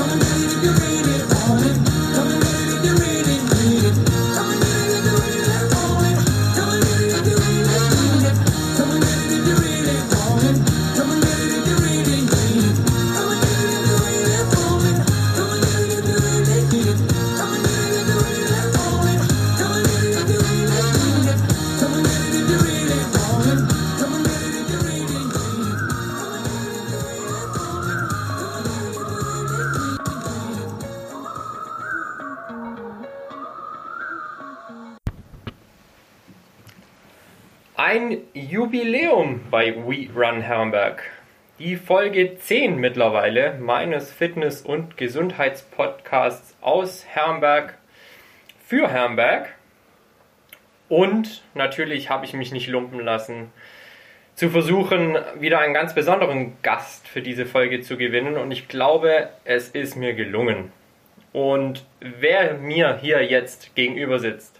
[0.00, 1.20] Come and leave if you really
[1.62, 1.76] it.
[2.14, 2.39] Come and
[39.60, 41.02] bei We Run Herrenberg.
[41.58, 47.76] Die Folge 10 mittlerweile meines Fitness- und Gesundheitspodcasts aus Herrenberg
[48.64, 49.50] für Herrenberg.
[50.88, 53.52] Und natürlich habe ich mich nicht lumpen lassen,
[54.34, 58.38] zu versuchen, wieder einen ganz besonderen Gast für diese Folge zu gewinnen.
[58.38, 60.72] Und ich glaube, es ist mir gelungen.
[61.34, 64.58] Und wer mir hier jetzt gegenüber sitzt,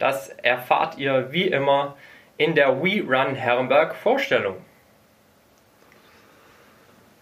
[0.00, 1.96] das erfahrt ihr wie immer
[2.36, 4.56] in der We Run Herrenberg Vorstellung.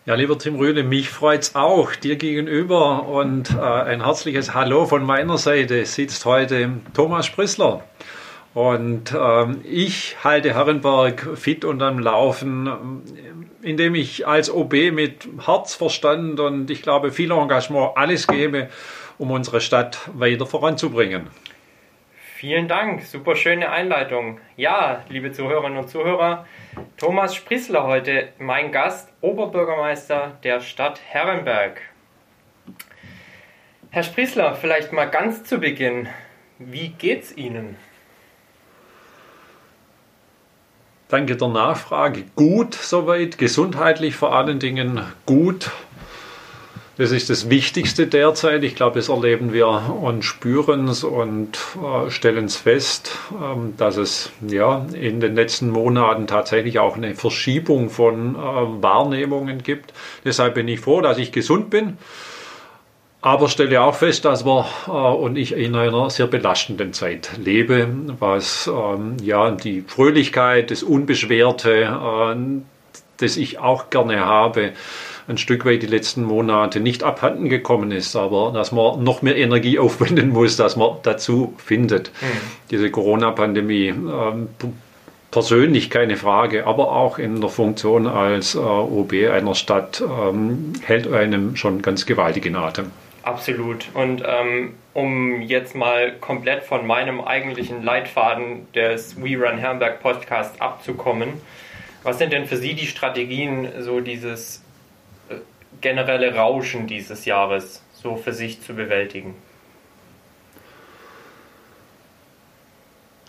[0.06, 4.86] Ja, lieber Tim Rühle, mich freut es auch, dir gegenüber und äh, ein herzliches Hallo
[4.86, 7.84] von meiner Seite sitzt heute Thomas Sprissler.
[8.54, 13.02] Und ähm, ich halte Herrenberg fit und am Laufen,
[13.62, 18.68] indem ich als OB mit Herzverstand und ich glaube viel Engagement alles gebe,
[19.18, 21.28] um unsere Stadt weiter voranzubringen.
[22.40, 24.40] Vielen Dank, super schöne Einleitung.
[24.56, 26.46] Ja, liebe Zuhörerinnen und Zuhörer,
[26.96, 31.82] Thomas Sprissler heute mein Gast, Oberbürgermeister der Stadt Herrenberg.
[33.90, 36.08] Herr Sprissler, vielleicht mal ganz zu Beginn,
[36.58, 37.76] wie geht's Ihnen?
[41.08, 42.24] Danke der Nachfrage.
[42.36, 45.70] Gut soweit, gesundheitlich vor allen Dingen gut.
[46.96, 48.62] Das ist das Wichtigste derzeit.
[48.62, 49.68] Ich glaube, das erleben wir
[50.02, 55.70] und spüren es und äh, stellen es fest, ähm, dass es ja, in den letzten
[55.70, 59.94] Monaten tatsächlich auch eine Verschiebung von äh, Wahrnehmungen gibt.
[60.24, 61.96] Deshalb bin ich froh, dass ich gesund bin.
[63.22, 67.86] Aber stelle auch fest, dass wir äh, und ich in einer sehr belastenden Zeit lebe,
[68.18, 72.36] was ähm, ja die Fröhlichkeit, das Unbeschwerte, äh,
[73.18, 74.72] das ich auch gerne habe,
[75.30, 79.36] ein Stück weit die letzten Monate nicht abhanden gekommen ist, aber dass man noch mehr
[79.36, 82.10] Energie aufwenden muss, dass man dazu findet.
[82.20, 82.26] Mhm.
[82.70, 83.88] Diese Corona-Pandemie.
[83.88, 84.48] Ähm,
[85.30, 91.10] persönlich keine Frage, aber auch in der Funktion als äh, OB einer Stadt ähm, hält
[91.12, 92.90] einem schon ganz gewaltigen Atem.
[93.22, 93.86] Absolut.
[93.94, 100.60] Und ähm, um jetzt mal komplett von meinem eigentlichen Leitfaden des We Run Herrenberg Podcasts
[100.60, 101.34] abzukommen,
[102.02, 104.62] was sind denn für Sie die Strategien, so dieses
[105.80, 109.34] generelle Rauschen dieses Jahres so für sich zu bewältigen?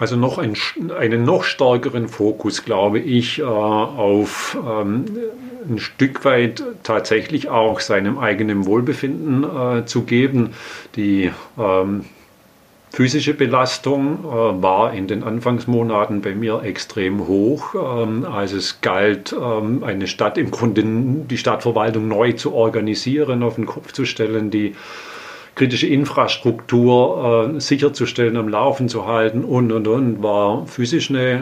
[0.02, 0.56] Also noch ein,
[0.98, 5.06] einen noch stärkeren Fokus, glaube ich, äh, auf ähm,
[5.70, 10.56] ein Stück weit tatsächlich auch seinem eigenen Wohlbefinden äh, zu geben.
[10.96, 12.06] Die ähm,
[12.94, 19.34] Physische Belastung äh, war in den Anfangsmonaten bei mir extrem hoch, ähm, als es galt,
[19.34, 24.52] ähm, eine Stadt im Grunde, die Stadtverwaltung neu zu organisieren, auf den Kopf zu stellen,
[24.52, 24.76] die
[25.56, 31.42] kritische Infrastruktur äh, sicherzustellen, am Laufen zu halten und und und war physisch eine äh,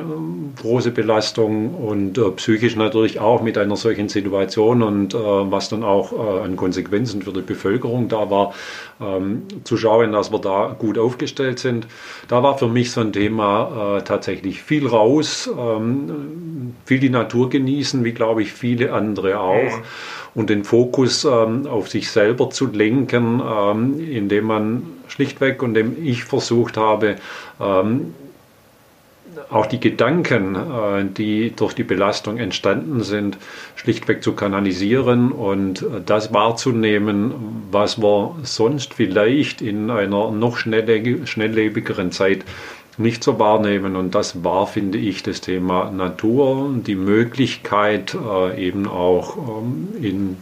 [0.62, 5.84] große Belastung und äh, psychisch natürlich auch mit einer solchen Situation und äh, was dann
[5.84, 8.54] auch äh, an Konsequenzen für die Bevölkerung da war,
[9.02, 11.88] ähm, zu schauen, dass wir da gut aufgestellt sind.
[12.28, 17.50] Da war für mich so ein Thema äh, tatsächlich viel raus, ähm, viel die Natur
[17.50, 19.78] genießen, wie glaube ich viele andere auch.
[19.78, 19.84] Mhm
[20.36, 25.96] und den Fokus ähm, auf sich selber zu lenken, ähm, indem man schlichtweg und dem
[26.06, 27.16] ich versucht habe,
[27.60, 28.14] ähm,
[29.50, 33.38] auch die Gedanken, äh, die durch die Belastung entstanden sind,
[33.76, 42.12] schlichtweg zu kanalisieren und äh, das wahrzunehmen, was wir sonst vielleicht in einer noch schnelllebigeren
[42.12, 42.46] Zeit
[42.98, 43.96] nicht so wahrnehmen.
[43.96, 50.38] Und das war, finde ich, das Thema Natur, die Möglichkeit äh, eben auch ähm, in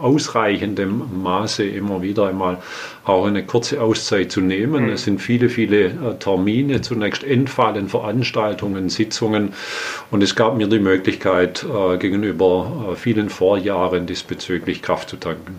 [0.00, 2.58] ausreichendem Maße immer wieder einmal
[3.04, 4.86] auch eine kurze Auszeit zu nehmen.
[4.86, 4.92] Mhm.
[4.92, 9.54] Es sind viele, viele äh, Termine, zunächst entfallen, Veranstaltungen, Sitzungen
[10.10, 15.56] und es gab mir die Möglichkeit, äh, gegenüber äh, vielen Vorjahren diesbezüglich Kraft zu tanken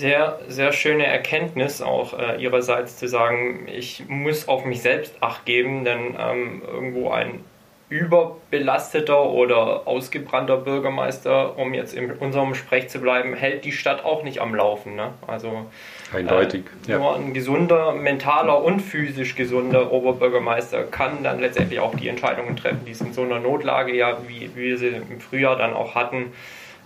[0.00, 5.44] sehr, sehr schöne Erkenntnis auch äh, ihrerseits zu sagen, ich muss auf mich selbst acht
[5.44, 7.44] geben, denn ähm, irgendwo ein
[7.90, 14.22] überbelasteter oder ausgebrannter Bürgermeister, um jetzt in unserem Sprech zu bleiben, hält die Stadt auch
[14.22, 14.94] nicht am Laufen.
[14.94, 15.12] Ne?
[15.26, 15.66] Also
[16.14, 16.64] eindeutig.
[16.86, 22.56] Äh, nur ein gesunder, mentaler und physisch gesunder Oberbürgermeister kann dann letztendlich auch die Entscheidungen
[22.56, 25.74] treffen, die es in so einer Notlage ja, wie, wie wir sie im Frühjahr dann
[25.74, 26.32] auch hatten,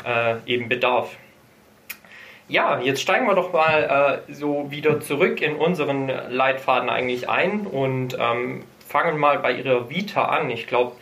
[0.06, 1.14] äh, eben bedarf.
[2.48, 7.60] Ja, jetzt steigen wir doch mal äh, so wieder zurück in unseren Leitfaden eigentlich ein
[7.66, 10.48] und ähm, fangen mal bei Ihrer Vita an.
[10.50, 10.92] Ich glaube,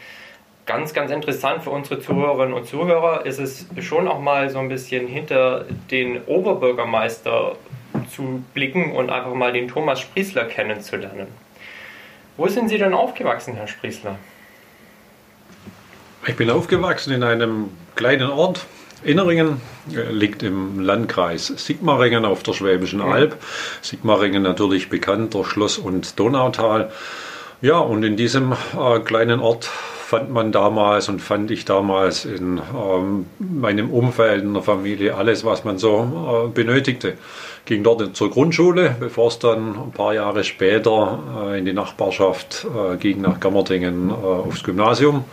[0.64, 4.70] ganz, ganz interessant für unsere Zuhörerinnen und Zuhörer ist es schon auch mal so ein
[4.70, 7.54] bisschen hinter den Oberbürgermeister
[8.10, 11.26] zu blicken und einfach mal den Thomas Spriesler kennenzulernen.
[12.38, 14.16] Wo sind Sie denn aufgewachsen, Herr Spriesler?
[16.26, 18.64] Ich bin aufgewachsen in einem kleinen Ort.
[19.04, 19.60] Inneringen
[19.94, 23.36] äh, liegt im Landkreis Sigmaringen auf der Schwäbischen Alb.
[23.82, 26.90] Sigmaringen natürlich bekannt durch Schloss und Donautal.
[27.62, 32.58] Ja, und in diesem äh, kleinen Ort fand man damals und fand ich damals in
[32.58, 37.16] ähm, meinem Umfeld, in der Familie, alles, was man so äh, benötigte.
[37.64, 41.20] Ging dort zur Grundschule, bevor es dann ein paar Jahre später
[41.52, 45.24] äh, in die Nachbarschaft äh, ging, nach Gammertingen äh, aufs Gymnasium.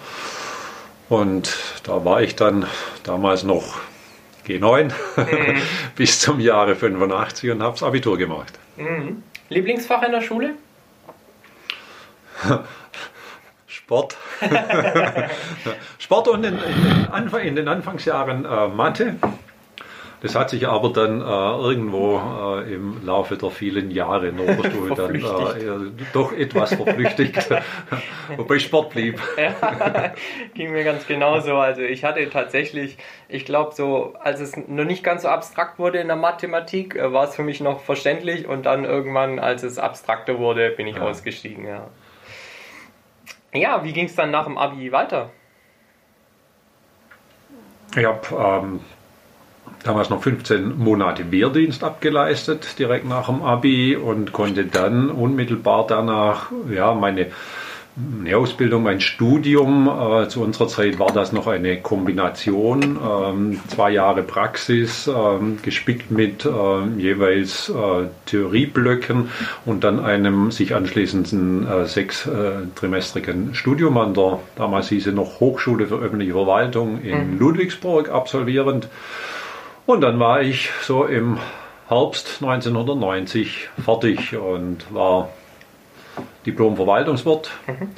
[1.09, 2.67] Und da war ich dann
[3.03, 3.79] damals noch
[4.47, 4.91] G9 mhm.
[5.95, 8.53] bis zum Jahre 85 und habe das Abitur gemacht.
[8.77, 9.23] Mhm.
[9.49, 10.53] Lieblingsfach in der Schule?
[13.67, 14.17] Sport.
[15.97, 19.15] Sport und in, in, Anfang, in den Anfangsjahren äh, Mathe.
[20.21, 22.19] Das hat sich aber dann äh, irgendwo
[22.57, 27.49] äh, im Laufe der vielen Jahre in der Oberstufe dann äh, doch etwas verflüchtigt,
[28.37, 29.19] wobei Sport blieb.
[29.37, 30.13] Ja,
[30.53, 31.55] ging mir ganz genauso.
[31.55, 32.97] Also ich hatte tatsächlich,
[33.29, 37.13] ich glaube so, als es noch nicht ganz so abstrakt wurde in der Mathematik, äh,
[37.13, 40.97] war es für mich noch verständlich und dann irgendwann, als es abstrakter wurde, bin ich
[40.97, 41.03] ja.
[41.03, 41.65] ausgestiegen.
[41.65, 41.87] Ja.
[43.53, 45.31] Ja, wie ging es dann nach dem Abi weiter?
[47.95, 48.79] Ich habe ähm,
[49.83, 56.51] damals noch 15 Monate Wehrdienst abgeleistet, direkt nach dem Abi und konnte dann unmittelbar danach
[56.69, 57.31] ja, meine
[58.19, 59.87] eine Ausbildung, ein Studium.
[59.87, 66.11] Äh, zu unserer Zeit war das noch eine Kombination, ähm, zwei Jahre Praxis, ähm, gespickt
[66.11, 69.29] mit ähm, jeweils äh, Theorieblöcken
[69.65, 75.87] und dann einem sich anschließenden äh, sechstrimestrigen Studium an der, damals hieß es noch Hochschule
[75.87, 77.39] für öffentliche Verwaltung in mhm.
[77.39, 78.87] Ludwigsburg absolvierend.
[79.85, 81.37] Und dann war ich so im
[81.87, 85.29] Herbst 1990 fertig und war
[86.45, 87.89] Diplom-Verwaltungswirt mhm.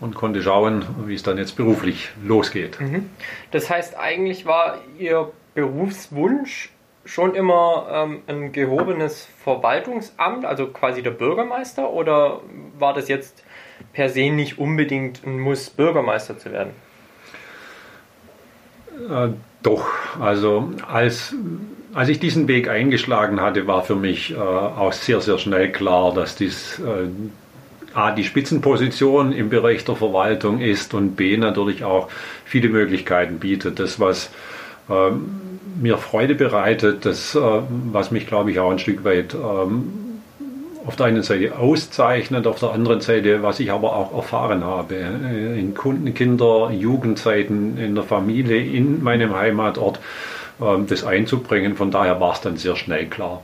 [0.00, 2.80] und konnte schauen, wie es dann jetzt beruflich losgeht.
[2.80, 3.10] Mhm.
[3.50, 6.70] Das heißt, eigentlich war Ihr Berufswunsch
[7.04, 12.40] schon immer ähm, ein gehobenes Verwaltungsamt, also quasi der Bürgermeister, oder
[12.78, 13.42] war das jetzt
[13.92, 16.72] per se nicht unbedingt ein Muss, Bürgermeister zu werden?
[19.08, 19.30] Äh,
[19.62, 19.86] doch,
[20.20, 21.34] also als,
[21.94, 26.14] als ich diesen Weg eingeschlagen hatte, war für mich äh, auch sehr, sehr schnell klar,
[26.14, 27.08] dass dies äh,
[27.94, 32.08] A, die Spitzenposition im Bereich der Verwaltung ist und B, natürlich auch
[32.44, 33.78] viele Möglichkeiten bietet.
[33.78, 34.30] Das, was
[34.88, 35.30] ähm,
[35.80, 37.40] mir Freude bereitet, das, äh,
[37.92, 39.92] was mich, glaube ich, auch ein Stück weit ähm,
[40.86, 44.96] auf der einen Seite auszeichnet, auf der anderen Seite, was ich aber auch erfahren habe,
[44.96, 50.00] äh, in Kundenkinder, Jugendzeiten, in der Familie, in meinem Heimatort,
[50.60, 51.76] äh, das einzubringen.
[51.76, 53.42] Von daher war es dann sehr schnell klar.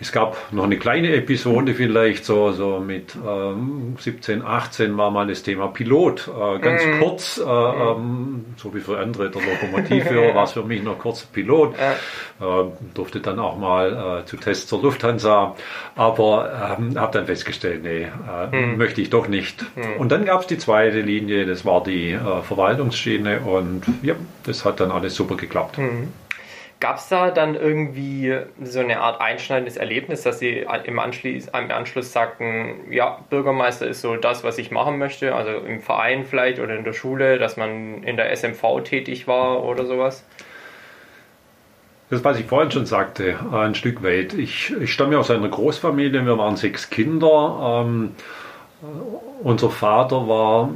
[0.00, 5.26] Es gab noch eine kleine Episode vielleicht, so, so mit ähm, 17, 18 war mal
[5.26, 6.28] das Thema Pilot.
[6.28, 7.00] Äh, ganz mm.
[7.00, 11.22] kurz, äh, ähm, so wie für andere der Lokomotivführer, war es für mich noch kurz
[11.22, 11.74] Pilot.
[11.78, 12.60] Ja.
[12.62, 15.56] Äh, durfte dann auch mal äh, zu Tests zur Lufthansa,
[15.96, 18.76] aber ähm, habe dann festgestellt, nee, mm.
[18.76, 19.62] möchte ich doch nicht.
[19.74, 20.00] Mm.
[20.00, 24.14] Und dann gab es die zweite Linie, das war die äh, Verwaltungsschiene und ja,
[24.44, 25.78] das hat dann alles super geklappt.
[26.80, 31.70] Gab es da dann irgendwie so eine Art einschneidendes Erlebnis, dass Sie im Anschluss, im
[31.72, 36.60] Anschluss sagten, ja, Bürgermeister ist so das, was ich machen möchte, also im Verein vielleicht
[36.60, 40.24] oder in der Schule, dass man in der SMV tätig war oder sowas?
[42.10, 44.32] Das, was ich vorhin schon sagte, ein Stück weit.
[44.32, 47.84] Ich, ich stamme aus einer Großfamilie, wir waren sechs Kinder.
[47.84, 48.14] Ähm,
[49.42, 50.70] unser Vater war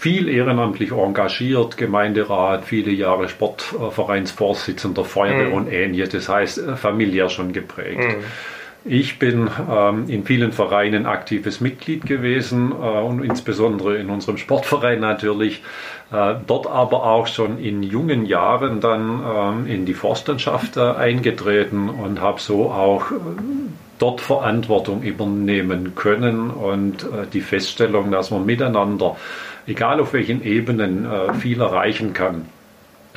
[0.00, 5.54] viel ehrenamtlich engagiert, Gemeinderat, viele Jahre Sportvereinsvorsitzender, Feuerwehr mhm.
[5.54, 6.08] und ähnliches.
[6.08, 8.00] Das heißt, äh, familiär schon geprägt.
[8.00, 8.24] Mhm.
[8.86, 15.00] Ich bin ähm, in vielen Vereinen aktives Mitglied gewesen äh, und insbesondere in unserem Sportverein
[15.00, 15.62] natürlich.
[16.10, 21.90] Äh, dort aber auch schon in jungen Jahren dann ähm, in die Forstlandschaft äh, eingetreten
[21.90, 23.16] und habe so auch äh,
[24.00, 29.16] dort Verantwortung übernehmen können und äh, die Feststellung, dass man miteinander,
[29.66, 32.46] egal auf welchen Ebenen, äh, viel erreichen kann.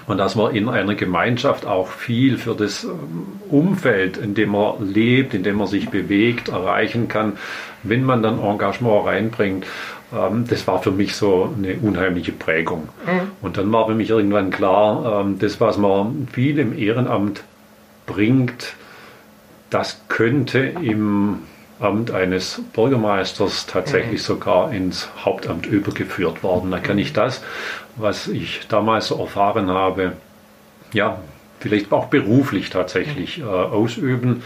[0.05, 4.93] Und dass man in einer Gemeinschaft auch viel für das ähm, Umfeld, in dem man
[4.93, 7.37] lebt, in dem man sich bewegt, erreichen kann,
[7.83, 9.65] wenn man dann Engagement reinbringt.
[10.13, 12.89] Ähm, das war für mich so eine unheimliche Prägung.
[13.05, 13.31] Mhm.
[13.41, 17.43] Und dann war für mich irgendwann klar, ähm, das, was man viel im Ehrenamt
[18.05, 18.75] bringt,
[19.73, 21.39] das könnte im
[21.79, 24.25] Amt eines Bürgermeisters tatsächlich mhm.
[24.25, 26.71] sogar ins Hauptamt übergeführt worden.
[26.71, 27.43] Da kann ich das,
[27.95, 30.13] was ich damals so erfahren habe,
[30.93, 31.19] ja,
[31.59, 33.45] vielleicht auch beruflich tatsächlich mhm.
[33.45, 34.43] äh, ausüben.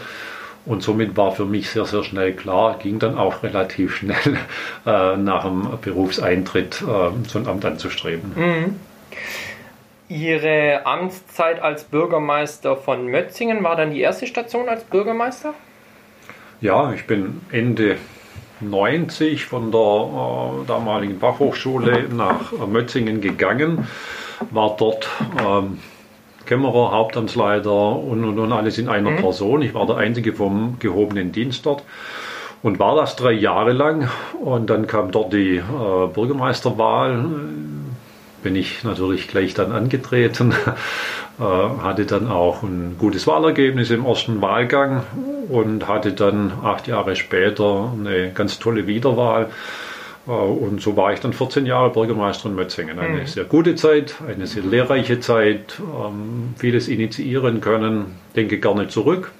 [0.64, 4.38] Und somit war für mich sehr, sehr schnell klar, ging dann auch relativ schnell
[4.86, 8.32] äh, nach dem Berufseintritt äh, so ein Amt anzustreben.
[8.34, 8.76] Mhm.
[10.08, 15.52] Ihre Amtszeit als Bürgermeister von Mötzingen war dann die erste Station als Bürgermeister?
[16.62, 17.96] Ja, ich bin Ende
[18.60, 23.86] 90 von der äh, damaligen Fachhochschule nach Mötzingen gegangen,
[24.50, 25.08] war dort
[25.46, 25.78] ähm,
[26.46, 29.16] Kämmerer, Hauptamtsleiter und, und, und alles in einer mhm.
[29.16, 29.60] Person.
[29.60, 31.82] Ich war der Einzige vom gehobenen Dienst dort
[32.62, 34.08] und war das drei Jahre lang.
[34.42, 37.26] Und dann kam dort die äh, Bürgermeisterwahl
[38.42, 40.52] bin ich natürlich gleich dann angetreten,
[41.40, 45.02] äh, hatte dann auch ein gutes Wahlergebnis im ersten Wahlgang
[45.48, 49.50] und hatte dann acht Jahre später eine ganz tolle Wiederwahl.
[50.26, 52.98] Äh, und so war ich dann 14 Jahre Bürgermeister in Mötzingen.
[52.98, 53.26] Eine mhm.
[53.26, 59.32] sehr gute Zeit, eine sehr lehrreiche Zeit, ähm, vieles initiieren können, denke gerne zurück.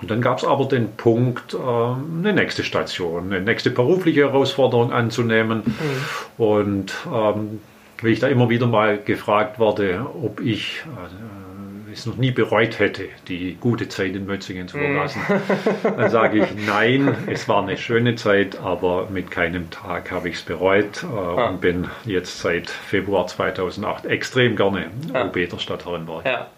[0.00, 4.92] Und dann gab es aber den Punkt, äh, eine nächste Station, eine nächste berufliche Herausforderung
[4.92, 5.62] anzunehmen.
[5.64, 6.44] Mhm.
[6.44, 7.60] Und ähm,
[8.02, 12.78] wie ich da immer wieder mal gefragt wurde, ob ich äh, es noch nie bereut
[12.78, 14.82] hätte, die gute Zeit in Mötzingen zu mhm.
[14.82, 15.96] verlassen, mhm.
[15.96, 20.36] dann sage ich nein, es war eine schöne Zeit, aber mit keinem Tag habe ich
[20.36, 21.48] es bereut äh, ah.
[21.48, 25.24] und bin jetzt seit Februar 2008 extrem gerne ah.
[25.24, 26.26] OB der Stadt Herrenberg.
[26.26, 26.48] Ja.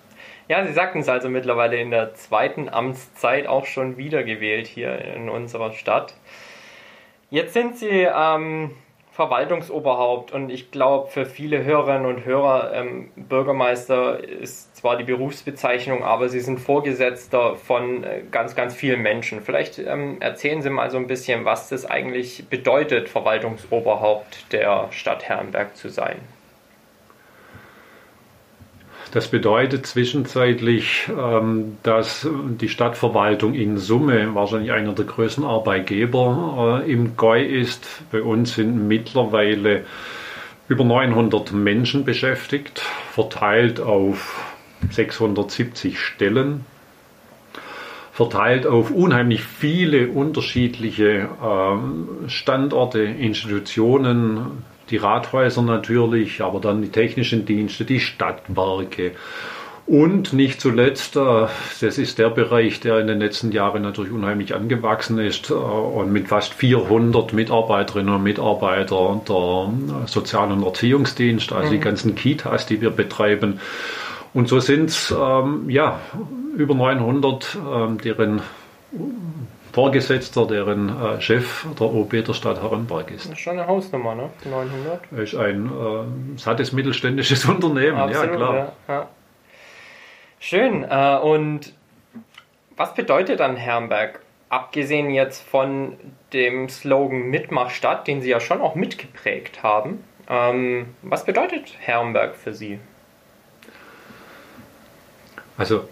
[0.48, 5.28] Ja, Sie sagten es also mittlerweile in der zweiten Amtszeit auch schon wiedergewählt hier in
[5.28, 6.14] unserer Stadt.
[7.30, 8.70] Jetzt sind Sie ähm,
[9.12, 16.02] Verwaltungsoberhaupt und ich glaube, für viele Hörerinnen und Hörer, ähm, Bürgermeister ist zwar die Berufsbezeichnung,
[16.02, 19.42] aber Sie sind Vorgesetzter von äh, ganz, ganz vielen Menschen.
[19.42, 25.24] Vielleicht ähm, erzählen Sie mal so ein bisschen, was das eigentlich bedeutet, Verwaltungsoberhaupt der Stadt
[25.24, 26.16] Herrenberg zu sein.
[29.10, 32.28] Das bedeutet zwischenzeitlich, ähm, dass
[32.60, 37.86] die Stadtverwaltung in Summe wahrscheinlich einer der größten Arbeitgeber äh, im GOI ist.
[38.12, 39.84] Bei uns sind mittlerweile
[40.68, 44.44] über 900 Menschen beschäftigt, verteilt auf
[44.90, 46.66] 670 Stellen,
[48.12, 57.44] verteilt auf unheimlich viele unterschiedliche ähm, Standorte, Institutionen, die Rathäuser natürlich, aber dann die technischen
[57.44, 59.12] Dienste, die Stadtwerke.
[59.88, 61.46] Und nicht zuletzt, äh,
[61.80, 66.12] das ist der Bereich, der in den letzten Jahren natürlich unheimlich angewachsen ist äh, und
[66.12, 71.72] mit fast 400 Mitarbeiterinnen und Mitarbeitern der Sozial- und Erziehungsdienst, also mhm.
[71.72, 73.60] die ganzen Kitas, die wir betreiben.
[74.34, 76.00] Und so sind es ähm, ja,
[76.54, 78.42] über 900, ähm, deren
[79.72, 83.26] Vorgesetzter, deren äh, Chef der OB der Stadt Herrenberg ist.
[83.26, 84.30] Das ist schon eine Hausnummer, ne?
[84.44, 85.12] 900.
[85.12, 88.54] Ist ein äh, sattes mittelständisches Unternehmen, Absolut, ja klar.
[88.54, 89.08] Ja, ja.
[90.40, 90.84] Schön.
[90.88, 91.72] Äh, und
[92.76, 94.20] was bedeutet dann Herrenberg?
[94.50, 95.96] Abgesehen jetzt von
[96.32, 100.04] dem Slogan Mitmach Stadt, den Sie ja schon auch mitgeprägt haben.
[100.28, 102.78] Ähm, was bedeutet Herrenberg für Sie?
[105.58, 105.88] Also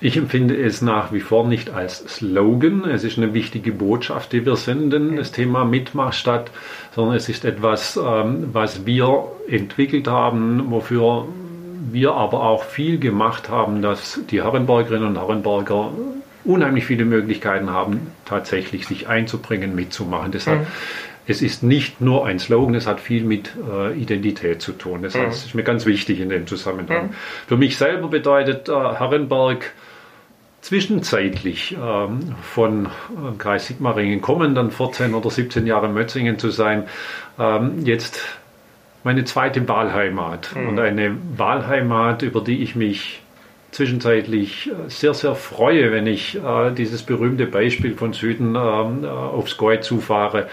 [0.00, 2.84] ich empfinde es nach wie vor nicht als Slogan.
[2.88, 6.50] Es ist eine wichtige Botschaft, die wir senden, das Thema Mitmachstadt,
[6.94, 11.26] sondern es ist etwas, ähm, was wir entwickelt haben, wofür
[11.92, 15.92] wir aber auch viel gemacht haben, dass die Herrenbergerinnen und Herrenberger
[16.44, 20.32] unheimlich viele Möglichkeiten haben, tatsächlich sich einzubringen, mitzumachen.
[20.32, 20.66] Deshalb, mhm.
[21.26, 25.02] es ist nicht nur ein Slogan, es hat viel mit äh, Identität zu tun.
[25.02, 25.48] Das, heißt, mhm.
[25.48, 27.08] ist mir ganz wichtig in dem Zusammenhang.
[27.08, 27.14] Mhm.
[27.48, 29.72] Für mich selber bedeutet äh, Herrenberg
[30.60, 32.88] zwischenzeitlich ähm, von äh,
[33.38, 36.84] Kreis Sigmaringen kommen, dann 14 oder 17 Jahre in Mötzingen zu sein,
[37.38, 38.20] ähm, jetzt
[39.02, 40.68] meine zweite Wahlheimat mhm.
[40.68, 43.22] und eine Wahlheimat, über die ich mich
[43.70, 49.06] zwischenzeitlich äh, sehr, sehr freue, wenn ich äh, dieses berühmte Beispiel von Süden ähm, äh,
[49.06, 50.48] aufs Goi zufahre,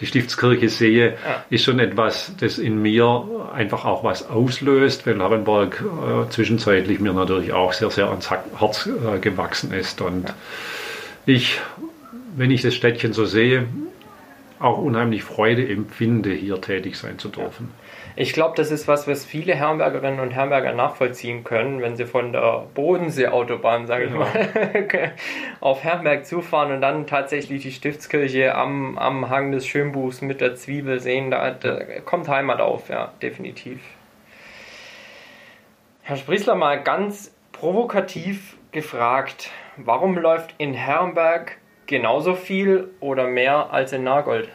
[0.00, 1.16] die Stiftskirche sehe,
[1.50, 7.12] ist schon etwas, das in mir einfach auch was auslöst, weil Harrenberg äh, zwischenzeitlich mir
[7.12, 10.00] natürlich auch sehr, sehr ans Herz äh, gewachsen ist.
[10.00, 10.32] Und
[11.24, 11.60] ich,
[12.36, 13.66] wenn ich das Städtchen so sehe,
[14.58, 17.70] auch unheimlich Freude empfinde, hier tätig sein zu dürfen.
[18.18, 22.32] Ich glaube, das ist was, was viele Herrenbergerinnen und Herrenberger nachvollziehen können, wenn sie von
[22.32, 24.16] der Bodenseeautobahn, sage ich ja.
[24.16, 25.12] mal,
[25.60, 30.54] auf Herrenberg zufahren und dann tatsächlich die Stiftskirche am, am Hang des Schönbuchs mit der
[30.54, 31.30] Zwiebel sehen.
[31.30, 33.82] Da, da kommt Heimat auf, ja, definitiv.
[36.00, 43.92] Herr Spriesler, mal ganz provokativ gefragt, warum läuft in Herrenberg genauso viel oder mehr als
[43.92, 44.48] in Nagold?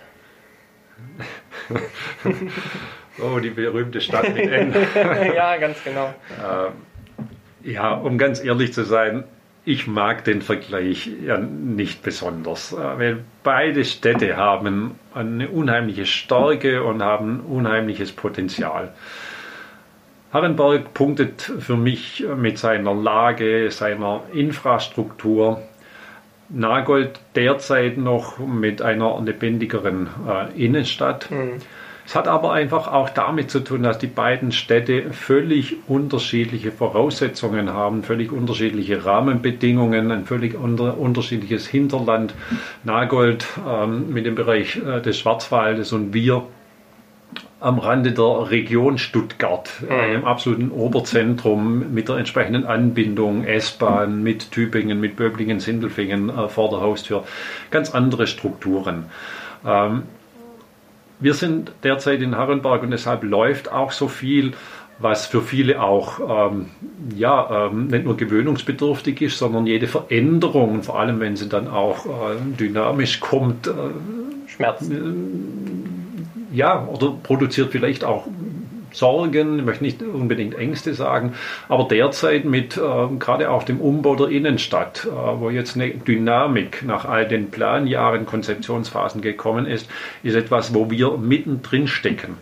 [3.20, 4.74] Oh, die berühmte Stadt mit N.
[5.36, 6.14] ja, ganz genau.
[6.40, 9.26] Äh, ja, um ganz ehrlich zu sein,
[9.64, 16.84] ich mag den Vergleich ja nicht besonders, äh, weil beide Städte haben eine unheimliche Stärke
[16.84, 18.94] und haben unheimliches Potenzial.
[20.34, 25.62] Harrenberg punktet für mich mit seiner Lage, seiner Infrastruktur.
[26.48, 31.30] Nagold derzeit noch mit einer lebendigeren äh, Innenstadt.
[31.30, 31.60] Mhm.
[32.06, 37.72] Es hat aber einfach auch damit zu tun, dass die beiden Städte völlig unterschiedliche Voraussetzungen
[37.74, 42.34] haben, völlig unterschiedliche Rahmenbedingungen, ein völlig unter, unterschiedliches Hinterland.
[42.84, 46.44] Nagold ähm, mit dem Bereich äh, des Schwarzwaldes und wir
[47.62, 50.16] am Rande der Region Stuttgart, mhm.
[50.16, 56.72] im absoluten Oberzentrum mit der entsprechenden Anbindung, S-Bahn mit Tübingen, mit Böblingen, Sindelfingen äh, vor
[56.72, 57.24] der Haustür.
[57.70, 59.06] Ganz andere Strukturen.
[59.64, 60.04] Ähm,
[61.22, 64.54] wir sind derzeit in Herrenberg und deshalb läuft auch so viel,
[65.00, 66.68] was für viele auch ähm,
[67.16, 72.06] ja, ähm, nicht nur gewöhnungsbedürftig ist, sondern jede Veränderung, vor allem wenn sie dann auch
[72.06, 72.10] äh,
[72.60, 73.72] dynamisch kommt, äh,
[74.48, 74.90] Schmerz.
[74.90, 74.96] Äh,
[76.54, 78.28] ja, oder produziert vielleicht auch
[78.92, 81.34] Sorgen, ich möchte nicht unbedingt Ängste sagen,
[81.70, 82.82] aber derzeit mit äh,
[83.20, 88.26] gerade auch dem Umbau der Innenstadt, äh, wo jetzt eine Dynamik nach all den Planjahren,
[88.26, 89.90] Konzeptionsphasen gekommen ist,
[90.24, 92.38] ist etwas, wo wir mittendrin stecken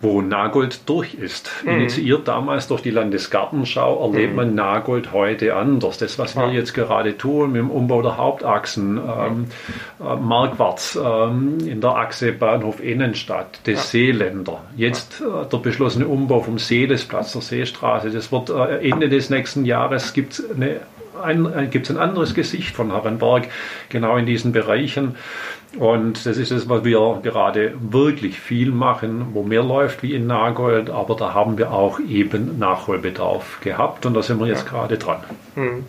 [0.00, 1.50] wo Nagold durch ist.
[1.64, 1.70] Mhm.
[1.70, 4.36] Initiiert damals durch die Landesgartenschau erlebt mhm.
[4.36, 5.98] man Nagold heute anders.
[5.98, 9.46] Das, was wir jetzt gerade tun mit dem Umbau der Hauptachsen, ähm,
[10.00, 13.82] äh, Markwärts ähm, in der Achse Bahnhof Innenstadt, des ja.
[13.82, 19.30] Seeländer, jetzt äh, der beschlossene Umbau vom Seelesplatz der Seestraße, das wird äh, Ende des
[19.30, 20.80] nächsten Jahres gibt es eine
[21.22, 23.48] ein, gibt es ein anderes Gesicht von Herrenberg,
[23.88, 25.16] genau in diesen Bereichen.
[25.76, 30.26] Und das ist es, was wir gerade wirklich viel machen, wo mehr läuft wie in
[30.26, 34.70] Nagold, aber da haben wir auch eben Nachholbedarf gehabt und da sind wir jetzt ja.
[34.70, 35.18] gerade dran.
[35.54, 35.84] Hm.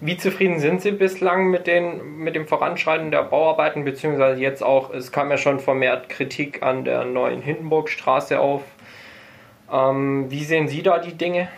[0.00, 4.92] Wie zufrieden sind Sie bislang mit, den, mit dem Voranschreiten der Bauarbeiten, beziehungsweise jetzt auch,
[4.92, 8.62] es kam ja schon vermehrt Kritik an der neuen Hindenburgstraße auf.
[9.70, 11.48] Ähm, wie sehen Sie da die Dinge?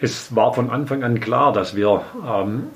[0.00, 2.68] Es war von Anfang an klar, dass wir ähm,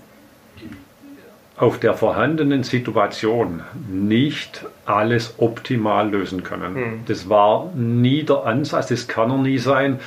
[1.59, 6.75] auf der vorhandenen Situation nicht alles optimal lösen können.
[6.75, 7.01] Hm.
[7.07, 9.99] Das war nie der Ansatz, das kann er nie sein,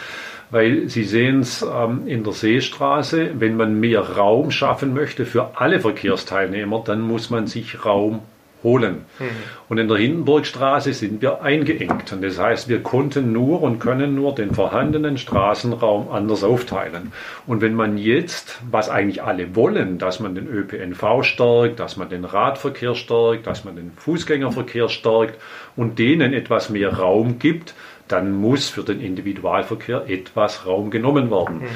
[0.49, 5.51] weil Sie sehen es ähm, in der Seestraße, wenn man mehr Raum schaffen möchte für
[5.59, 8.19] alle Verkehrsteilnehmer, dann muss man sich Raum
[8.63, 9.05] holen.
[9.19, 9.25] Mhm.
[9.69, 12.11] Und in der Hindenburgstraße sind wir eingeengt.
[12.11, 17.11] Und das heißt, wir konnten nur und können nur den vorhandenen Straßenraum anders aufteilen.
[17.47, 22.09] Und wenn man jetzt, was eigentlich alle wollen, dass man den ÖPNV stärkt, dass man
[22.09, 25.39] den Radverkehr stärkt, dass man den Fußgängerverkehr stärkt
[25.75, 27.73] und denen etwas mehr Raum gibt,
[28.07, 31.59] dann muss für den Individualverkehr etwas Raum genommen werden.
[31.59, 31.67] Mhm.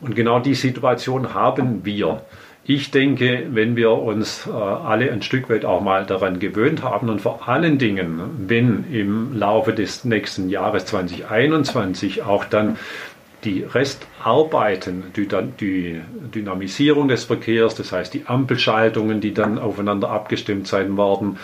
[0.00, 2.22] Und genau die Situation haben wir.
[2.66, 7.10] Ich denke, wenn wir uns äh, alle ein Stück weit auch mal daran gewöhnt haben
[7.10, 12.78] und vor allen Dingen, wenn im Laufe des nächsten Jahres 2021 auch dann
[13.44, 15.28] die Restarbeiten, die,
[15.60, 16.00] die
[16.34, 21.36] Dynamisierung des Verkehrs, das heißt die Ampelschaltungen, die dann aufeinander abgestimmt sein werden,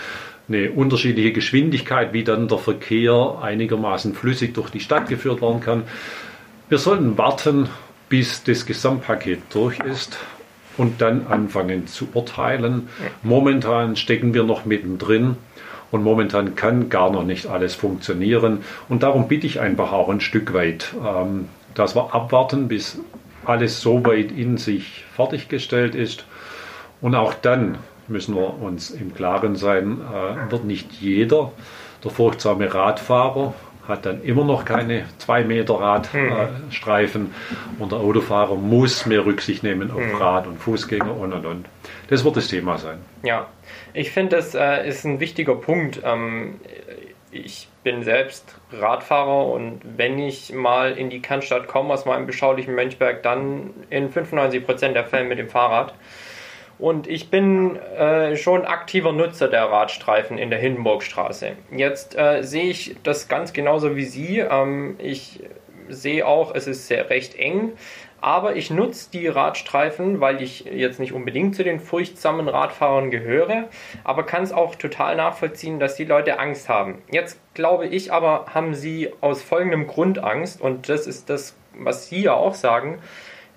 [0.49, 5.83] eine unterschiedliche Geschwindigkeit, wie dann der Verkehr einigermaßen flüssig durch die Stadt geführt werden kann.
[6.71, 7.69] Wir sollten warten,
[8.09, 10.19] bis das Gesamtpaket durch ist
[10.81, 12.89] und dann anfangen zu urteilen.
[13.23, 15.37] Momentan stecken wir noch mittendrin
[15.91, 18.61] und momentan kann gar noch nicht alles funktionieren.
[18.89, 22.99] Und darum bitte ich einfach auch ein Stück weit, ähm, dass wir abwarten, bis
[23.45, 26.25] alles so weit in sich fertiggestellt ist.
[27.03, 27.77] Und auch dann
[28.09, 31.53] müssen wir uns im Klaren sein, äh, wird nicht jeder
[32.03, 33.53] der furchtsame Radfahrer
[33.91, 39.63] hat dann immer noch keine 2 Meter Radstreifen äh, und der Autofahrer muss mehr Rücksicht
[39.63, 40.15] nehmen auf mhm.
[40.17, 41.67] Rad- und Fußgänger und und und.
[42.09, 42.99] Das wird das Thema sein.
[43.23, 43.47] Ja,
[43.93, 46.01] ich finde, das äh, ist ein wichtiger Punkt.
[46.05, 46.61] Ähm,
[47.33, 52.75] ich bin selbst Radfahrer und wenn ich mal in die Kernstadt komme aus meinem beschaulichen
[52.75, 55.95] Mönchberg, dann in 95% der Fälle mit dem Fahrrad.
[56.81, 61.53] Und ich bin äh, schon aktiver Nutzer der Radstreifen in der Hindenburgstraße.
[61.71, 64.39] Jetzt äh, sehe ich das ganz genauso wie Sie.
[64.39, 65.41] Ähm, ich
[65.91, 67.73] sehe auch, es ist sehr recht eng.
[68.23, 73.69] Aber ich nutze die Radstreifen, weil ich jetzt nicht unbedingt zu den furchtsamen Radfahrern gehöre,
[74.05, 77.03] aber kann es auch total nachvollziehen, dass die Leute Angst haben.
[77.11, 82.09] Jetzt glaube ich aber, haben sie aus folgendem Grund Angst und das ist das, was
[82.09, 82.99] Sie ja auch sagen.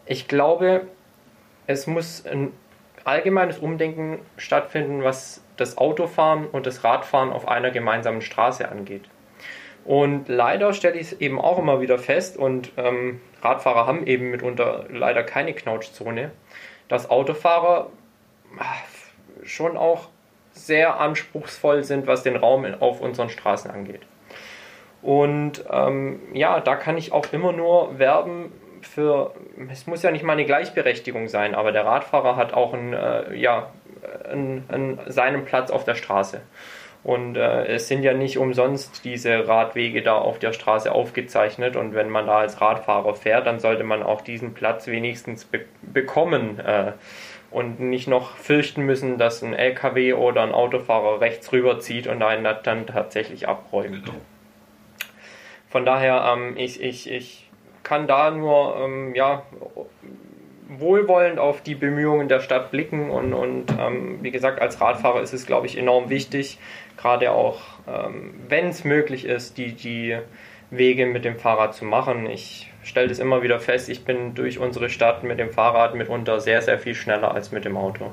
[0.06, 0.88] Ich glaube,
[1.68, 2.54] es muss ein
[3.06, 9.04] allgemeines Umdenken stattfinden, was das Autofahren und das Radfahren auf einer gemeinsamen Straße angeht.
[9.86, 14.32] Und leider stelle ich es eben auch immer wieder fest, und ähm, Radfahrer haben eben
[14.32, 16.32] mitunter leider keine Knautschzone,
[16.88, 17.90] dass Autofahrer
[18.58, 18.64] ah,
[19.44, 20.08] schon auch
[20.54, 24.02] sehr anspruchsvoll sind, was den Raum auf unseren Straßen angeht.
[25.02, 29.34] Und ähm, ja, da kann ich auch immer nur werben für,
[29.72, 33.36] es muss ja nicht mal eine Gleichberechtigung sein, aber der Radfahrer hat auch einen, äh,
[33.36, 33.72] ja,
[34.30, 36.42] einen, einen, seinen Platz auf der Straße.
[37.04, 41.76] Und äh, es sind ja nicht umsonst diese Radwege da auf der Straße aufgezeichnet.
[41.76, 45.66] Und wenn man da als Radfahrer fährt, dann sollte man auch diesen Platz wenigstens be
[45.82, 46.94] bekommen äh,
[47.52, 52.48] und nicht noch fürchten müssen, dass ein LKW oder ein Autofahrer rechts rüberzieht und einen
[52.64, 54.06] dann tatsächlich abräumt.
[54.06, 54.18] Genau.
[55.70, 57.43] Von daher, ähm, ich, ich, ich
[57.94, 59.44] kann da nur ähm, ja,
[60.68, 65.32] wohlwollend auf die Bemühungen der Stadt blicken und, und ähm, wie gesagt, als Radfahrer ist
[65.32, 66.58] es, glaube ich, enorm wichtig,
[66.98, 70.18] gerade auch, ähm, wenn es möglich ist, die, die
[70.72, 72.26] Wege mit dem Fahrrad zu machen.
[72.26, 76.40] Ich stelle das immer wieder fest, ich bin durch unsere Stadt mit dem Fahrrad mitunter
[76.40, 78.12] sehr, sehr viel schneller als mit dem Auto.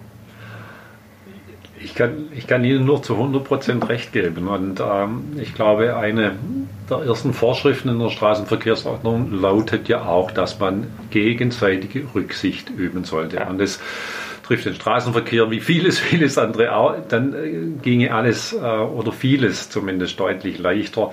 [1.83, 4.49] Ich kann, ich kann Ihnen nur zu 100% recht geben.
[4.49, 6.33] Und ähm, ich glaube, eine
[6.89, 13.37] der ersten Vorschriften in der Straßenverkehrsordnung lautet ja auch, dass man gegenseitige Rücksicht üben sollte.
[13.37, 13.49] Ja.
[13.49, 13.81] Und das
[14.43, 16.97] trifft den Straßenverkehr wie vieles, vieles andere auch.
[17.09, 21.13] Dann äh, ginge alles äh, oder vieles zumindest deutlich leichter.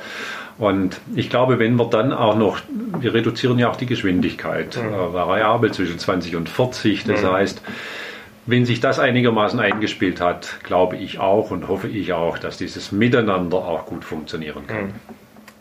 [0.58, 2.60] Und ich glaube, wenn wir dann auch noch,
[3.00, 4.92] wir reduzieren ja auch die Geschwindigkeit, mhm.
[4.92, 7.04] äh, variabel zwischen 20 und 40.
[7.04, 7.32] Das mhm.
[7.32, 7.62] heißt,
[8.48, 12.92] wenn sich das einigermaßen eingespielt hat, glaube ich auch und hoffe ich auch, dass dieses
[12.92, 14.78] Miteinander auch gut funktionieren kann.
[14.78, 14.94] Hm.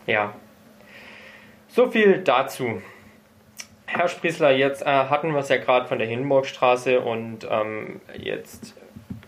[0.07, 0.33] Ja.
[1.67, 2.81] So viel dazu.
[3.85, 8.73] Herr Sprießler, jetzt äh, hatten wir es ja gerade von der Hindenburgstraße und ähm, jetzt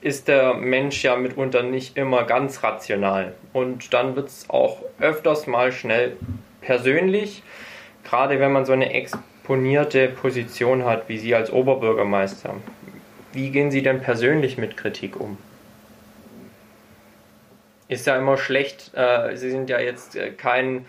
[0.01, 3.33] ist der Mensch ja mitunter nicht immer ganz rational.
[3.51, 6.15] Und dann wird es auch öfters mal schnell
[6.61, 7.43] persönlich,
[8.03, 12.55] gerade wenn man so eine exponierte Position hat wie Sie als Oberbürgermeister.
[13.33, 15.37] Wie gehen Sie denn persönlich mit Kritik um?
[17.87, 18.91] Ist ja immer schlecht.
[18.93, 20.85] Äh, Sie sind ja jetzt äh, kein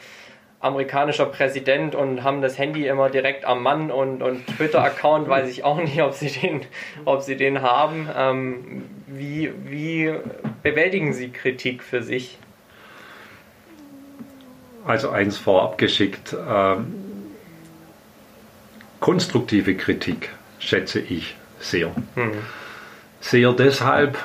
[0.61, 5.65] amerikanischer Präsident und haben das Handy immer direkt am Mann und, und Twitter-Account weiß ich
[5.65, 6.61] auch nicht, ob sie den,
[7.07, 8.09] ob sie den haben.
[8.15, 10.15] Ähm, wie, wie
[10.63, 12.39] bewältigen Sie Kritik für sich?
[14.87, 16.37] Also eins vorab geschickt.
[16.49, 16.95] Ähm,
[19.01, 21.89] konstruktive Kritik schätze ich sehr.
[22.17, 22.33] Mhm.
[23.21, 24.19] Sehr deshalb,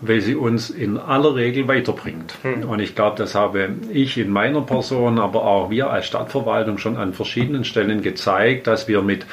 [0.00, 2.34] weil sie uns in aller Regel weiterbringt.
[2.42, 2.68] Mhm.
[2.68, 6.96] Und ich glaube, das habe ich in meiner Person, aber auch wir als Stadtverwaltung schon
[6.96, 9.26] an verschiedenen Stellen gezeigt, dass wir mit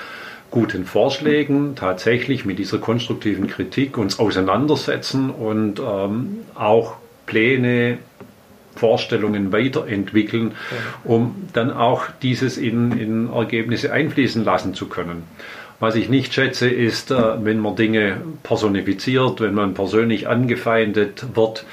[0.51, 7.97] guten Vorschlägen tatsächlich mit dieser konstruktiven Kritik uns auseinandersetzen und ähm, auch Pläne,
[8.75, 10.53] Vorstellungen weiterentwickeln,
[11.03, 15.23] um dann auch dieses in, in Ergebnisse einfließen lassen zu können.
[15.79, 21.65] Was ich nicht schätze, ist, äh, wenn man Dinge personifiziert, wenn man persönlich angefeindet wird.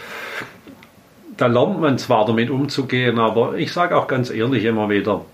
[1.37, 5.25] Da lernt man zwar damit umzugehen, aber ich sage auch ganz ehrlich immer wieder,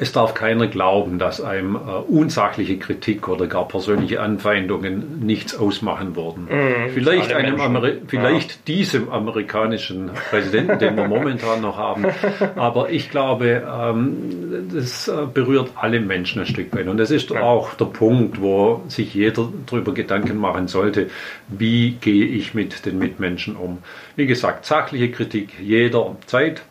[0.00, 6.14] es darf keiner glauben, dass einem äh, unsachliche Kritik oder gar persönliche Anfeindungen nichts ausmachen
[6.14, 6.44] würden.
[6.44, 8.56] Mm, vielleicht einem Ameri vielleicht ja.
[8.66, 12.06] diesem amerikanischen Präsidenten, den wir momentan noch haben.
[12.56, 16.86] Aber ich glaube, ähm, das äh, berührt alle Menschen ein Stück weit.
[16.86, 17.42] Und das ist ja.
[17.42, 21.10] auch der Punkt, wo sich jeder darüber Gedanken machen sollte,
[21.48, 23.78] wie gehe ich mit den Mitmenschen um.
[24.14, 26.62] Wie gesagt, sachliche Kritik jederzeit.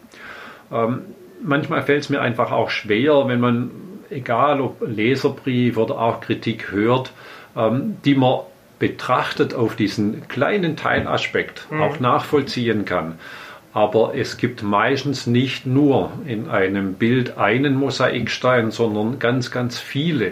[0.71, 1.01] Ähm,
[1.43, 3.71] manchmal fällt es mir einfach auch schwer, wenn man,
[4.09, 7.11] egal ob Leserbrief oder auch Kritik hört,
[7.55, 8.41] ähm, die man
[8.79, 11.81] betrachtet auf diesen kleinen Teilaspekt mhm.
[11.81, 13.19] auch nachvollziehen kann.
[13.73, 20.31] Aber es gibt meistens nicht nur in einem Bild einen Mosaikstein, sondern ganz, ganz viele.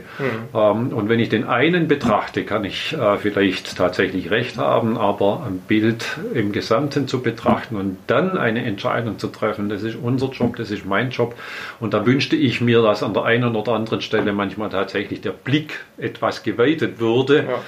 [0.53, 0.93] Mhm.
[0.93, 5.59] und wenn ich den einen betrachte, kann ich äh, vielleicht tatsächlich recht haben, aber ein
[5.59, 10.55] Bild im Gesamten zu betrachten und dann eine Entscheidung zu treffen, das ist unser Job,
[10.55, 11.35] das ist mein Job.
[11.79, 15.31] Und da wünschte ich mir, dass an der einen oder anderen Stelle manchmal tatsächlich der
[15.31, 17.45] Blick etwas geweitet würde.
[17.47, 17.59] Ja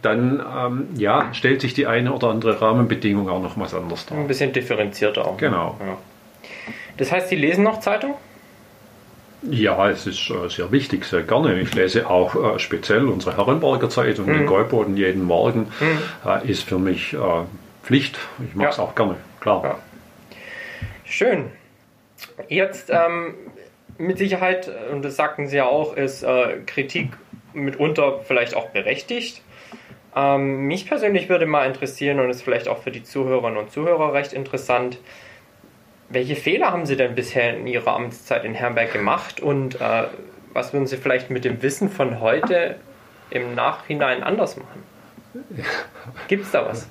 [0.00, 4.18] dann ähm, ja, stellt sich die eine oder andere Rahmenbedingung auch noch was anderes dar.
[4.18, 5.36] Ein bisschen differenzierter auch.
[5.36, 5.78] Genau.
[5.80, 5.98] Ja.
[6.96, 8.14] Das heißt, Sie lesen noch Zeitung?
[9.42, 11.58] Ja, es ist äh, sehr wichtig, sehr gerne.
[11.60, 14.32] Ich lese auch äh, speziell unsere Herrenberger Zeitung, mhm.
[14.34, 15.98] den Gäuboden jeden Morgen, mhm.
[16.24, 17.18] äh, ist für mich äh,
[17.82, 18.18] Pflicht.
[18.48, 18.84] Ich mache es ja.
[18.84, 19.64] auch gerne, klar.
[19.64, 19.78] Ja.
[21.04, 21.50] Schön.
[22.48, 23.34] Jetzt ähm,
[23.98, 27.08] mit Sicherheit, und das sagten Sie ja auch, ist äh, Kritik
[27.54, 29.42] mitunter vielleicht auch berechtigt.
[30.14, 34.12] Ähm, mich persönlich würde mal interessieren und ist vielleicht auch für die Zuhörerinnen und Zuhörer
[34.12, 34.98] recht interessant,
[36.08, 40.04] welche Fehler haben Sie denn bisher in Ihrer Amtszeit in Herrenberg gemacht und äh,
[40.52, 42.76] was würden Sie vielleicht mit dem Wissen von heute
[43.30, 44.82] im Nachhinein anders machen?
[46.28, 46.88] Gibt es da was?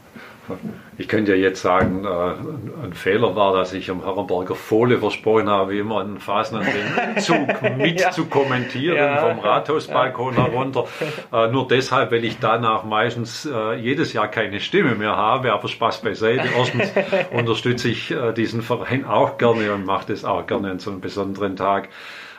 [0.97, 5.49] Ich könnte ja jetzt sagen, äh, ein Fehler war, dass ich am Herrenberger Fohle versprochen
[5.49, 8.11] habe, immer einen den Zug mit ja.
[8.11, 9.17] zu kommentieren ja.
[9.17, 10.45] vom Rathausbalkon ja.
[10.45, 10.85] herunter.
[11.31, 15.67] Äh, nur deshalb, weil ich danach meistens äh, jedes Jahr keine Stimme mehr habe, aber
[15.67, 16.47] Spaß beiseite.
[16.55, 16.91] Erstens
[17.31, 21.55] unterstütze ich diesen Verein auch gerne und mache das auch gerne an so einem besonderen
[21.55, 21.89] Tag.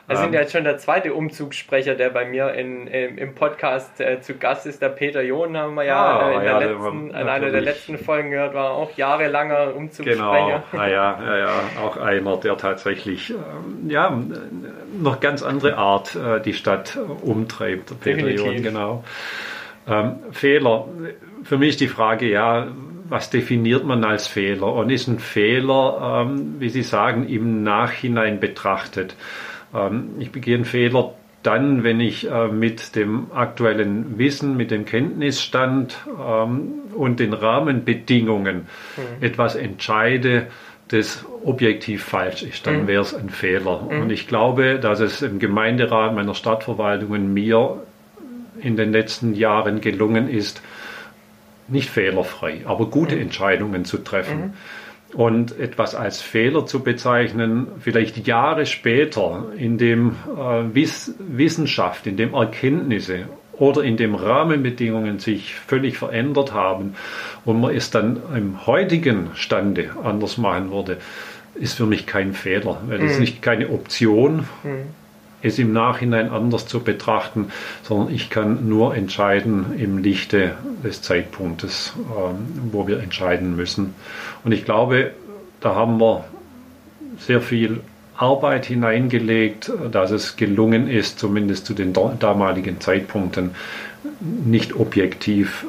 [0.09, 4.01] Wir sind ähm, jetzt schon der zweite Umzugssprecher, der bei mir in, im, im Podcast
[4.01, 4.83] äh, zu Gast ist.
[4.83, 7.99] Der Peter John haben wir ja, ah, äh, in, ja, letzten, in einer der letzten
[7.99, 10.65] Folgen gehört, war auch jahrelanger Umzugssprecher.
[10.71, 11.51] Genau, ah, ja, ja, ja,
[11.83, 14.19] auch einer, der tatsächlich ähm, ja,
[15.01, 17.91] noch ganz andere Art äh, die Stadt umtreibt.
[17.91, 18.47] Der Peter Definitiv.
[18.47, 19.05] John, genau.
[19.88, 20.88] Ähm, Fehler.
[21.45, 22.69] Für mich ist die Frage, ja,
[23.09, 24.73] was definiert man als Fehler?
[24.73, 29.17] Und ist ein Fehler, ähm, wie Sie sagen, im Nachhinein betrachtet?
[29.75, 34.85] Ähm, ich begehe einen Fehler dann, wenn ich äh, mit dem aktuellen Wissen, mit dem
[34.85, 39.23] Kenntnisstand ähm, und den Rahmenbedingungen mhm.
[39.23, 40.47] etwas entscheide,
[40.89, 42.87] das objektiv falsch ist, dann mhm.
[42.87, 43.89] wäre es ein Fehler.
[43.91, 44.03] Mhm.
[44.03, 47.83] Und ich glaube, dass es im Gemeinderat meiner Stadtverwaltungen mir
[48.61, 50.63] in den letzten Jahren gelungen ist,
[51.67, 53.23] nicht fehlerfrei, aber gute mhm.
[53.23, 54.55] Entscheidungen zu treffen.
[55.14, 62.16] Und etwas als Fehler zu bezeichnen, vielleicht Jahre später, in dem äh, Wiss Wissenschaft, in
[62.16, 66.94] dem Erkenntnisse oder in dem Rahmenbedingungen sich völlig verändert haben
[67.44, 70.96] und man es dann im heutigen Stande anders machen würde,
[71.55, 73.20] ist für mich kein Fehler, weil es mhm.
[73.20, 75.02] nicht keine Option, mhm.
[75.43, 77.49] Es im Nachhinein anders zu betrachten,
[77.83, 80.53] sondern ich kann nur entscheiden im Lichte
[80.85, 83.95] des Zeitpunktes, ähm, wo wir entscheiden müssen.
[84.45, 85.13] Und ich glaube,
[85.61, 86.25] da haben wir
[87.19, 87.81] sehr viel
[88.17, 93.53] Arbeit hineingelegt, dass es gelungen ist, zumindest zu den damaligen Zeitpunkten
[94.21, 95.67] nicht objektiv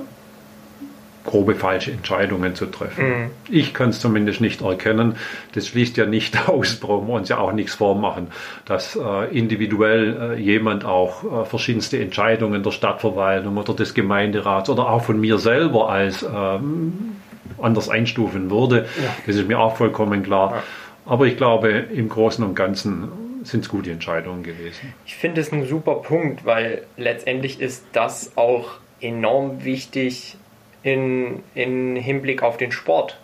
[1.25, 3.07] grobe falsche Entscheidungen zu treffen.
[3.07, 3.29] Mhm.
[3.49, 5.15] Ich kann es zumindest nicht erkennen.
[5.53, 8.27] Das schließt ja nicht aus, brauchen wir uns ja auch nichts vormachen,
[8.65, 14.89] dass äh, individuell äh, jemand auch äh, verschiedenste Entscheidungen der Stadtverwaltung oder des Gemeinderats oder
[14.89, 17.15] auch von mir selber als ähm,
[17.61, 18.87] anders einstufen würde.
[19.01, 19.15] Ja.
[19.25, 20.51] Das ist mir auch vollkommen klar.
[20.51, 20.63] Ja.
[21.05, 23.11] Aber ich glaube, im Großen und Ganzen
[23.43, 24.93] sind es gute Entscheidungen gewesen.
[25.05, 30.37] Ich finde es ein super Punkt, weil letztendlich ist das auch enorm wichtig
[30.83, 33.19] in, in Hinblick auf den Sport.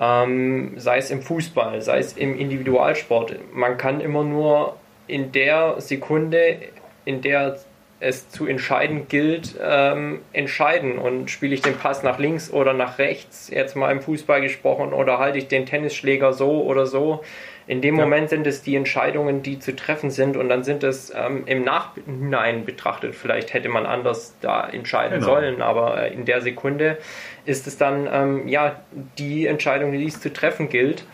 [0.00, 3.36] Ähm, sei es im Fußball, sei es im Individualsport.
[3.54, 6.56] Man kann immer nur in der Sekunde,
[7.04, 7.58] in der
[8.00, 10.98] es zu entscheiden gilt, ähm, entscheiden.
[10.98, 14.92] Und spiele ich den Pass nach links oder nach rechts, jetzt mal im Fußball gesprochen,
[14.94, 17.22] oder halte ich den Tennisschläger so oder so.
[17.70, 18.02] In dem ja.
[18.02, 21.62] Moment sind es die Entscheidungen, die zu treffen sind und dann sind es ähm, im
[21.62, 23.14] Nachhinein betrachtet.
[23.14, 25.34] Vielleicht hätte man anders da entscheiden genau.
[25.34, 26.98] sollen, aber äh, in der Sekunde
[27.44, 28.80] ist es dann ähm, ja
[29.18, 31.04] die Entscheidung, die es zu treffen gilt.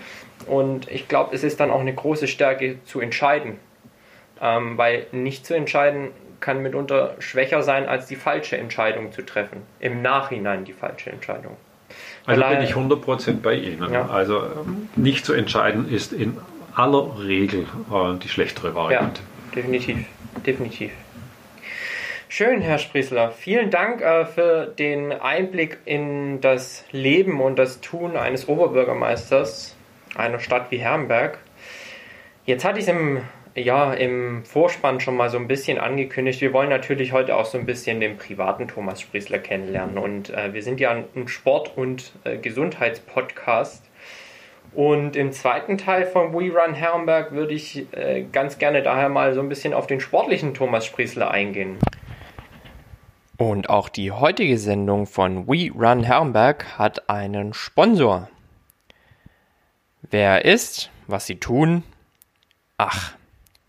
[0.46, 3.58] Und ich glaube, es ist dann auch eine große Stärke zu entscheiden.
[4.40, 6.08] Ähm, weil nicht zu entscheiden
[6.40, 9.60] kann mitunter schwächer sein, als die falsche Entscheidung zu treffen.
[9.78, 11.58] Im Nachhinein die falsche Entscheidung.
[12.26, 13.92] Also bin ich 100% bei Ihnen.
[13.92, 14.08] Ja.
[14.08, 16.36] Also ähm, nicht zu entscheiden ist in
[16.74, 19.20] aller Regel äh, die schlechtere Variante.
[19.20, 19.98] Ja, definitiv.
[20.44, 20.90] Definitiv.
[22.28, 23.30] Schön, Herr Sprissler.
[23.30, 29.76] Vielen Dank äh, für den Einblick in das Leben und das Tun eines Oberbürgermeisters
[30.16, 31.38] einer Stadt wie Herrenberg.
[32.44, 33.22] Jetzt hatte ich es im
[33.56, 36.40] ja im Vorspann schon mal so ein bisschen angekündigt.
[36.40, 39.98] Wir wollen natürlich heute auch so ein bisschen den privaten Thomas Spriesler kennenlernen.
[39.98, 43.84] Und äh, wir sind ja ein Sport- und äh, Gesundheitspodcast.
[44.74, 49.32] Und im zweiten Teil von We Run Herrenberg würde ich äh, ganz gerne daher mal
[49.32, 51.78] so ein bisschen auf den sportlichen Thomas Spriesler eingehen.
[53.38, 58.28] Und auch die heutige Sendung von We Run Herrenberg hat einen Sponsor.
[60.10, 61.82] Wer er ist, was sie tun,
[62.76, 63.14] ach,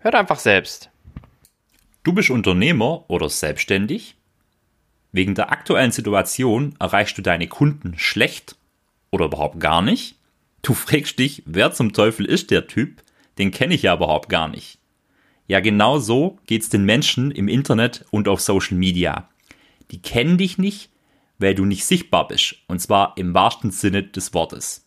[0.01, 0.89] hört einfach selbst.
[2.03, 4.15] Du bist Unternehmer oder selbstständig?
[5.12, 8.55] Wegen der aktuellen Situation erreichst du deine Kunden schlecht
[9.12, 10.15] oder überhaupt gar nicht?
[10.62, 13.01] Du fragst dich, wer zum Teufel ist der Typ?
[13.38, 14.79] Den kenne ich ja überhaupt gar nicht.
[15.47, 19.29] Ja, genau so geht's den Menschen im Internet und auf Social Media.
[19.91, 20.89] Die kennen dich nicht,
[21.39, 24.87] weil du nicht sichtbar bist, und zwar im wahrsten Sinne des Wortes.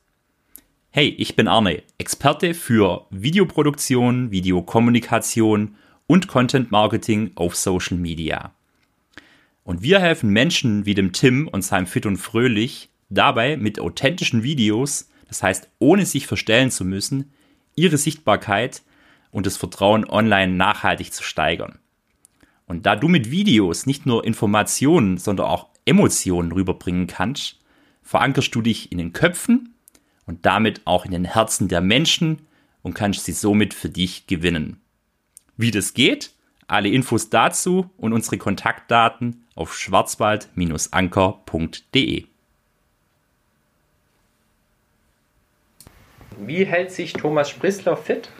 [0.92, 5.76] Hey, ich bin Arne, Experte für Videoproduktion, Videokommunikation
[6.06, 8.52] und Content Marketing auf Social Media.
[9.62, 14.42] Und wir helfen Menschen wie dem Tim und seinem Fit und Fröhlich dabei mit authentischen
[14.42, 17.32] Videos das heißt, ohne sich verstellen zu müssen,
[17.76, 18.82] ihre Sichtbarkeit
[19.30, 21.78] und das Vertrauen online nachhaltig zu steigern.
[22.66, 27.60] Und da du mit Videos nicht nur Informationen, sondern auch Emotionen rüberbringen kannst,
[28.02, 29.74] verankerst du dich in den Köpfen
[30.30, 32.46] und damit auch in den Herzen der Menschen
[32.82, 34.80] und kannst sie somit für dich gewinnen.
[35.56, 36.30] Wie das geht?
[36.68, 42.26] Alle Infos dazu und unsere Kontaktdaten auf schwarzwald-anker.de.
[46.38, 48.30] Wie hält sich Thomas Sprissler fit?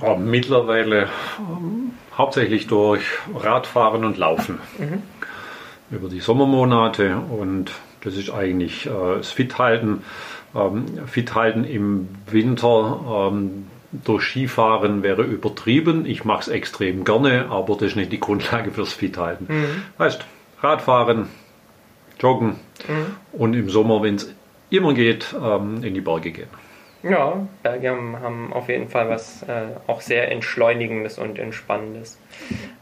[0.00, 1.08] Ja, mittlerweile
[1.40, 3.02] ähm, hauptsächlich durch
[3.34, 4.60] Radfahren und Laufen.
[4.78, 5.02] Mhm.
[5.90, 7.72] Über die Sommermonate und
[8.06, 10.04] das ist eigentlich äh, das Fithalten.
[10.54, 13.66] Ähm, Fithalten im Winter ähm,
[14.04, 16.06] durch Skifahren wäre übertrieben.
[16.06, 19.46] Ich mache es extrem gerne, aber das ist nicht die Grundlage fürs Fithalten.
[19.48, 19.82] Mhm.
[19.98, 20.24] Heißt,
[20.60, 21.28] Radfahren,
[22.20, 23.16] Joggen mhm.
[23.32, 24.32] und im Sommer, wenn es
[24.70, 26.48] immer geht, ähm, in die Berge gehen.
[27.02, 32.20] Ja, Berge haben auf jeden Fall was äh, auch sehr Entschleunigendes und Entspannendes.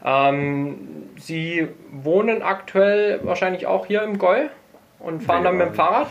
[0.03, 0.77] Ähm,
[1.17, 4.47] Sie wohnen aktuell wahrscheinlich auch hier im Gäu
[5.05, 6.07] und fahren ja, dann mit dem Fahrrad?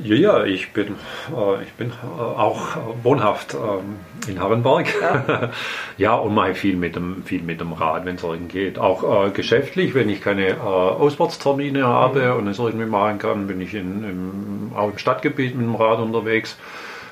[0.00, 0.94] Ja, ja, ich bin,
[1.34, 3.96] äh, ich bin äh, auch wohnhaft ähm,
[4.28, 4.86] in Harrenberg.
[5.00, 5.50] Ja.
[5.98, 8.78] ja, und mache viel mit dem, viel mit dem Rad, wenn es irgendwie geht.
[8.78, 12.36] Auch äh, geschäftlich, wenn ich keine äh, Auswärtstermine habe mhm.
[12.38, 15.98] und es irgendwie machen kann, bin ich in, im, auch im Stadtgebiet mit dem Rad
[15.98, 16.56] unterwegs.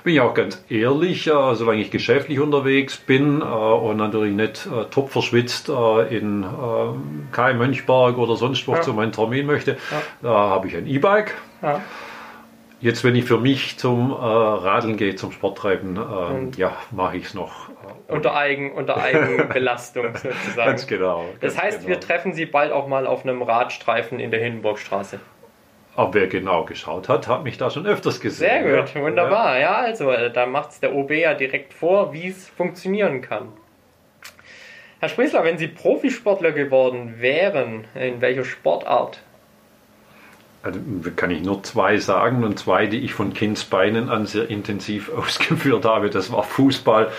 [0.06, 4.68] Bin ich auch ganz ehrlich, äh, solange ich geschäftlich unterwegs bin äh, und natürlich nicht
[4.92, 6.46] top verschwitzt in
[7.32, 8.82] Kai Mönchberg oder sonst wo ja.
[8.82, 10.02] zu meinem Termin möchte, ja.
[10.22, 11.34] da habe ich ein E-Bike.
[11.60, 11.80] Ja.
[12.78, 17.24] Jetzt, wenn ich für mich zum äh, Radeln gehe, zum Sporttreiben, äh, ja, mache ich
[17.24, 17.70] es noch.
[18.08, 20.70] Äh, unter, Eigen, unter Eigenbelastung sozusagen.
[20.70, 21.24] Ganz genau.
[21.40, 21.88] Ganz das heißt, genau.
[21.88, 25.18] wir treffen Sie bald auch mal auf einem Radstreifen in der Hindenburgstraße.
[25.96, 28.64] Aber wer genau geschaut hat, hat mich da schon öfters gesehen.
[28.64, 29.00] Sehr gut, ja.
[29.00, 29.58] wunderbar.
[29.58, 33.48] Ja, also äh, da macht es der OB ja direkt vor, wie es funktionieren kann.
[35.00, 39.22] Herr Spriesler, wenn Sie Profisportler geworden wären, in welcher Sportart
[40.66, 40.80] also
[41.14, 45.84] kann ich nur zwei sagen und zwei, die ich von Kindsbeinen an sehr intensiv ausgeführt
[45.84, 46.10] habe.
[46.10, 47.10] Das war Fußball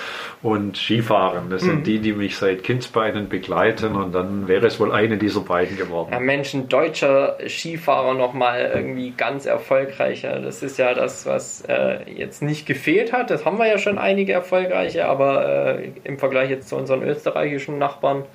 [0.43, 1.49] und Skifahren.
[1.49, 1.83] Das sind mhm.
[1.83, 6.09] die, die mich seit Kindsbeinen begleiten und dann wäre es wohl eine dieser beiden geworden.
[6.11, 10.41] Ja, Mensch, ein deutscher Skifahrer nochmal irgendwie ganz erfolgreicher.
[10.41, 13.31] Das ist ja das, was äh, jetzt nicht gefehlt hat.
[13.31, 17.77] Das haben wir ja schon einige erfolgreiche, aber äh, im Vergleich jetzt zu unseren österreichischen
[17.77, 18.25] Nachbarn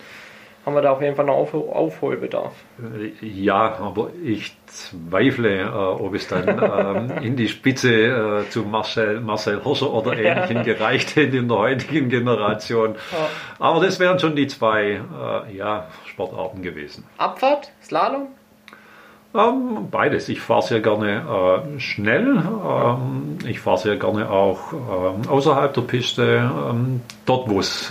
[0.65, 2.53] haben wir da auf jeden Fall noch Auf Aufholbedarf.
[3.21, 9.21] Ja, aber ich zweifle, äh, ob es dann ähm, in die Spitze äh, zu Marcel,
[9.21, 10.63] Marcel Hirscher oder Ähnlichem ja.
[10.63, 12.95] gereicht hätte in der heutigen Generation.
[13.13, 13.29] Ja.
[13.59, 17.05] Aber das wären schon die zwei äh, ja, Sportarten gewesen.
[17.19, 18.29] Abfahrt, Slalom?
[19.35, 20.29] Ähm, beides.
[20.29, 22.37] Ich fahre sehr gerne äh, schnell.
[22.37, 26.51] Ähm, ich fahre sehr gerne auch ähm, außerhalb der Piste.
[26.71, 27.49] Ähm, dort,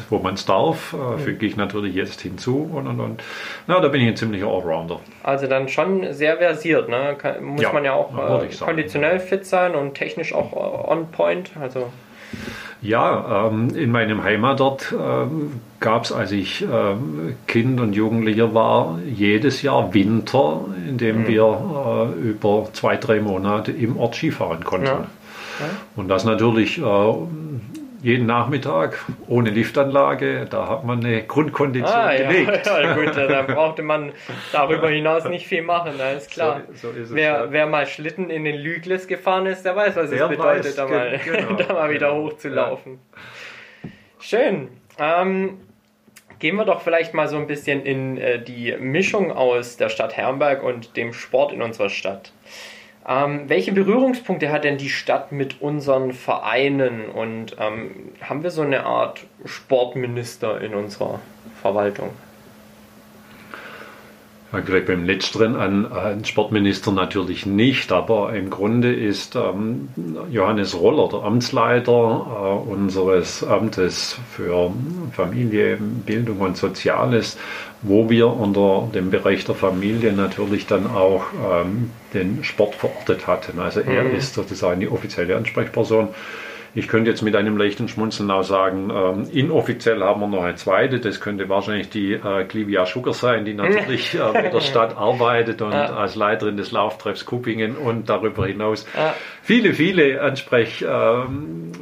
[0.09, 1.19] wo man es darf, äh, mhm.
[1.19, 2.69] füge ich natürlich jetzt hinzu.
[2.71, 3.23] Und, und, und.
[3.65, 4.99] Na, da bin ich ein ziemlicher Allrounder.
[5.23, 6.89] Also dann schon sehr versiert.
[6.89, 7.15] Ne?
[7.17, 11.09] Kann, muss ja, man ja auch äh, konditionell fit sein und technisch auch äh, on
[11.09, 11.51] point.
[11.59, 11.91] Also
[12.81, 18.99] ja, ähm, in meinem Heimatort ähm, gab es, als ich ähm, Kind und Jugendlicher war,
[19.05, 21.27] jedes Jahr Winter, in dem mhm.
[21.27, 24.87] wir äh, über zwei, drei Monate im Ort Skifahren konnten.
[24.87, 25.07] Ja.
[25.59, 25.69] Ja.
[25.95, 27.13] Und das natürlich äh,
[28.01, 30.45] jeden Nachmittag ohne Liftanlage.
[30.49, 32.65] Da hat man eine Grundkondition ah, gelegt.
[32.65, 34.11] Ja, ja, gut, da brauchte man
[34.51, 36.61] darüber hinaus nicht viel machen, da ist klar.
[36.73, 37.51] So, so ist wer, ja.
[37.51, 40.75] wer, mal Schlitten in den Lügles gefahren ist, der weiß, was der es bedeutet, weiß,
[40.75, 42.99] da, mal, genau, da mal wieder genau, hochzulaufen.
[43.83, 43.89] Ja.
[44.19, 44.67] Schön.
[44.99, 45.59] Ähm,
[46.39, 50.17] gehen wir doch vielleicht mal so ein bisschen in äh, die Mischung aus der Stadt
[50.17, 52.33] Herrenberg und dem Sport in unserer Stadt.
[53.07, 57.91] Ähm, welche Berührungspunkte hat denn die Stadt mit unseren Vereinen und ähm,
[58.21, 61.19] haben wir so eine Art Sportminister in unserer
[61.61, 62.11] Verwaltung?
[64.53, 69.87] Ja, vielleicht beim letzteren an, an Sportminister natürlich nicht, aber im Grunde ist ähm,
[70.29, 74.71] Johannes Roller, der Amtsleiter äh, unseres Amtes für
[75.13, 77.37] Familie, Bildung und Soziales,
[77.81, 83.59] wo wir unter dem Bereich der Familie natürlich dann auch ähm, den Sport verortet hatten.
[83.59, 84.15] Also er mhm.
[84.15, 86.09] ist sozusagen die offizielle Ansprechperson
[86.73, 90.55] ich könnte jetzt mit einem leichten Schmunzeln auch sagen, ähm, inoffiziell haben wir noch eine
[90.55, 90.99] zweite.
[90.99, 95.61] Das könnte wahrscheinlich die äh, Clivia Sugar sein, die natürlich äh, mit der Stadt arbeitet
[95.61, 95.93] und ja.
[95.93, 99.13] als Leiterin des Lauftreffs Kuppingen und darüber hinaus ja.
[99.41, 100.85] viele, viele Ansprech, äh,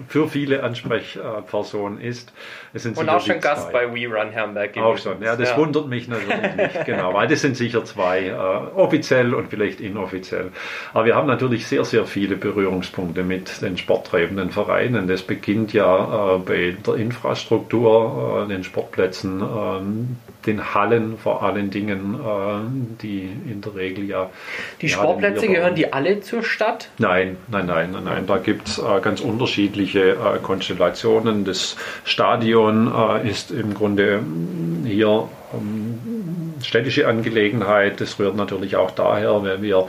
[0.08, 2.34] für viele Ansprechpersonen ist.
[2.74, 4.78] Und auch schon Gast bei We Run Herrenberg.
[4.78, 5.58] Auch schon, ja, das ja.
[5.58, 6.86] wundert mich natürlich nicht.
[6.86, 10.52] Genau, weil das sind sicher zwei, äh, offiziell und vielleicht inoffiziell.
[10.94, 15.08] Aber wir haben natürlich sehr, sehr viele Berührungspunkte mit den sporttreibenden Vereinen.
[15.08, 21.70] Das beginnt ja äh, bei der Infrastruktur, äh, den Sportplätzen, äh, den Hallen vor allen
[21.70, 24.30] Dingen, äh, die in der Regel ja.
[24.82, 26.90] Die Sportplätze gehören die alle zur Stadt?
[26.98, 28.28] Nein, nein, nein, nein, nein.
[28.28, 31.46] Da gibt es äh, ganz unterschiedliche äh, Konstellationen.
[31.46, 32.92] Das Stadion
[33.24, 34.22] ist im Grunde
[34.86, 38.02] hier ähm, städtische Angelegenheit.
[38.02, 39.88] Das rührt natürlich auch daher, weil wir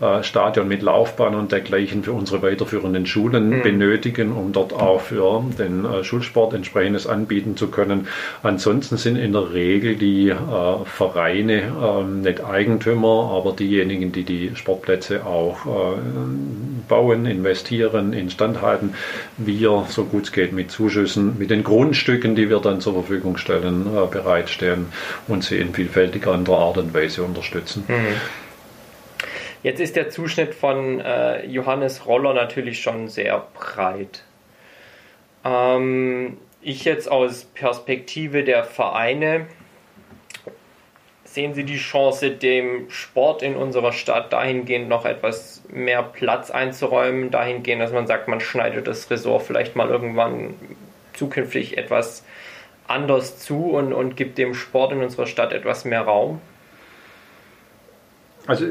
[0.00, 3.62] äh, Stadion mit Laufbahn und dergleichen für unsere weiterführenden Schulen mhm.
[3.62, 8.06] benötigen, um dort auch für den äh, Schulsport entsprechendes anbieten zu können.
[8.44, 10.36] Ansonsten sind in der Regel die äh,
[10.84, 15.66] Vereine ähm, nicht Eigentümer, aber diejenigen, die die Sportplätze auch
[16.88, 18.94] bauen, investieren, instand halten,
[19.36, 23.36] wir, so gut es geht, mit Zuschüssen, mit den Grundstücken, die wir dann zur Verfügung
[23.36, 24.86] stellen, bereitstellen
[25.26, 25.72] und sie in
[26.08, 27.84] vielfältiger anderer Art und Weise unterstützen.
[27.88, 28.20] Mhm.
[29.62, 34.22] Jetzt ist der Zuschnitt von äh, Johannes Roller natürlich schon sehr breit.
[35.44, 39.46] Ähm, ich jetzt aus Perspektive der Vereine
[41.24, 47.30] sehen Sie die Chance, dem Sport in unserer Stadt dahingehend noch etwas mehr Platz einzuräumen,
[47.30, 50.54] dahingehend, dass man sagt, man schneidet das Ressort vielleicht mal irgendwann
[51.12, 52.24] zukünftig etwas
[52.88, 56.40] anders zu und, und gibt dem Sport in unserer Stadt etwas mehr Raum?
[58.46, 58.64] Also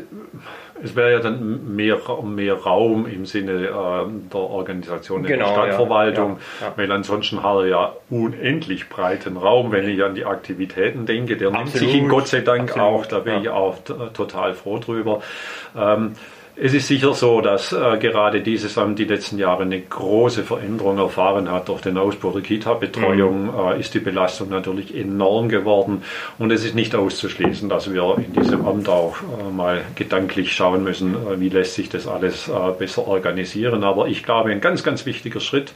[0.84, 6.38] es wäre ja dann mehr, mehr Raum im Sinne äh, der Organisation genau, der Stadtverwaltung,
[6.60, 6.74] ja, ja, ja.
[6.78, 11.38] weil ansonsten hat er ja unendlich breiten Raum, wenn ich an die Aktivitäten denke.
[11.38, 11.66] Der Absolut.
[11.68, 13.78] nimmt sich in Gott sei Dank Absolut, auch, da bin ich auch
[14.14, 15.22] total froh drüber.
[15.78, 16.14] Ähm,
[16.60, 20.98] es ist sicher so, dass äh, gerade dieses Amt die letzten Jahre eine große Veränderung
[20.98, 21.70] erfahren hat.
[21.70, 23.74] Durch den Ausbau der Kita-Betreuung mhm.
[23.74, 26.02] äh, ist die Belastung natürlich enorm geworden.
[26.40, 30.84] Und es ist nicht auszuschließen, dass wir in diesem Amt auch äh, mal gedanklich schauen
[30.84, 33.84] müssen, äh, wie lässt sich das alles äh, besser organisieren.
[33.84, 35.74] Aber ich glaube, ein ganz, ganz wichtiger Schritt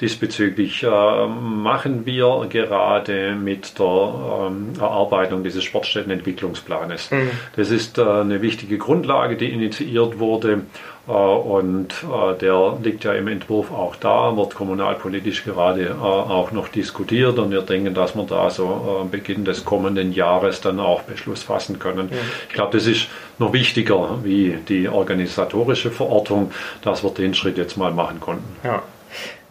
[0.00, 7.12] diesbezüglich äh, machen wir gerade mit der ähm, Erarbeitung dieses Sportstättenentwicklungsplanes.
[7.12, 7.30] Mhm.
[7.54, 10.62] Das ist eine wichtige Grundlage, die initiiert wurde.
[11.08, 16.50] Äh, und äh, der liegt ja im Entwurf auch da, wird kommunalpolitisch gerade äh, auch
[16.52, 21.02] noch diskutiert und wir denken, dass wir da so Beginn des kommenden Jahres dann auch
[21.02, 22.08] Beschluss fassen können.
[22.10, 22.16] Ja.
[22.48, 23.08] Ich glaube, das ist
[23.38, 26.50] noch wichtiger wie die organisatorische Verortung,
[26.82, 28.56] dass wir den Schritt jetzt mal machen konnten.
[28.64, 28.82] Ja.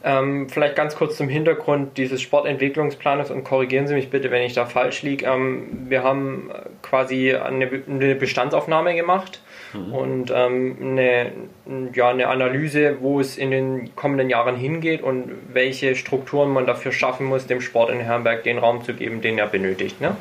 [0.03, 4.53] Ähm, vielleicht ganz kurz zum Hintergrund dieses Sportentwicklungsplanes und korrigieren Sie mich bitte, wenn ich
[4.53, 5.25] da falsch liege.
[5.25, 6.51] Ähm, wir haben
[6.83, 9.39] quasi eine, eine Bestandsaufnahme gemacht
[9.73, 9.93] mhm.
[9.93, 11.31] und ähm, eine,
[11.93, 16.91] ja, eine Analyse, wo es in den kommenden Jahren hingeht und welche Strukturen man dafür
[16.91, 20.01] schaffen muss, dem Sport in Herrenberg den Raum zu geben, den er benötigt.
[20.01, 20.15] Ne?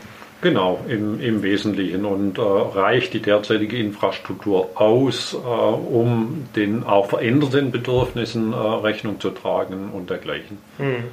[0.45, 2.05] Genau, im, im Wesentlichen.
[2.05, 9.20] Und äh, reicht die derzeitige Infrastruktur aus, äh, um den auch veränderten Bedürfnissen äh, Rechnung
[9.20, 10.59] zu tragen und dergleichen.
[10.76, 11.05] Hm.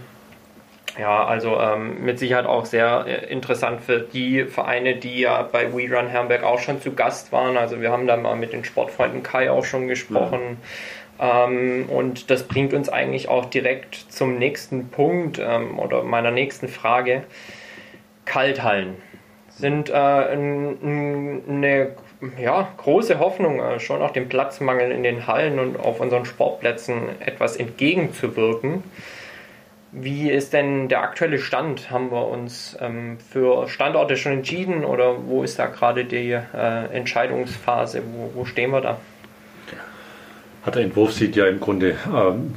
[0.99, 5.73] Ja, also ähm, mit Sicherheit auch sehr äh, interessant für die Vereine, die ja bei
[5.73, 7.57] We Run Herrenberg auch schon zu Gast waren.
[7.57, 10.57] Also wir haben da mal mit den Sportfreunden Kai auch schon gesprochen.
[11.19, 11.45] Ja.
[11.45, 16.67] Ähm, und das bringt uns eigentlich auch direkt zum nächsten Punkt ähm, oder meiner nächsten
[16.67, 17.23] Frage.
[18.25, 18.95] Kalthallen
[19.49, 21.95] sind äh, eine
[22.39, 27.19] ja, große Hoffnung, äh, schon auch dem Platzmangel in den Hallen und auf unseren Sportplätzen
[27.19, 28.83] etwas entgegenzuwirken.
[29.93, 31.91] Wie ist denn der aktuelle Stand?
[31.91, 36.85] Haben wir uns ähm, für Standorte schon entschieden oder wo ist da gerade die äh,
[36.93, 38.01] Entscheidungsphase?
[38.13, 38.97] Wo, wo, stehen wir da?
[40.65, 42.53] Der Entwurf sieht ja im Grunde, ähm,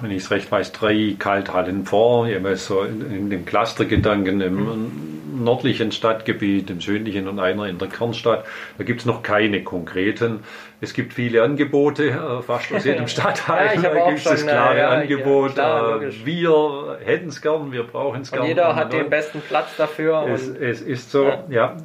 [0.00, 5.13] wenn ich es recht weiß, drei Kalthallen vor, jeweils so in, in dem Clustergedanken, im,
[5.42, 8.44] nördlichen Stadtgebiet, im südlichen und einer in der Kernstadt.
[8.78, 10.40] Da gibt es noch keine konkreten.
[10.80, 14.88] Es gibt viele Angebote, äh, fast aus jedem Stadtteil ja, gibt es das klare ja,
[14.90, 15.50] Angebot.
[15.50, 18.46] Ja, klar, äh, wir hätten es gern, wir brauchen es gern.
[18.46, 20.26] Jeder hat den besten Platz dafür.
[20.28, 21.76] Es, es ist so, ja.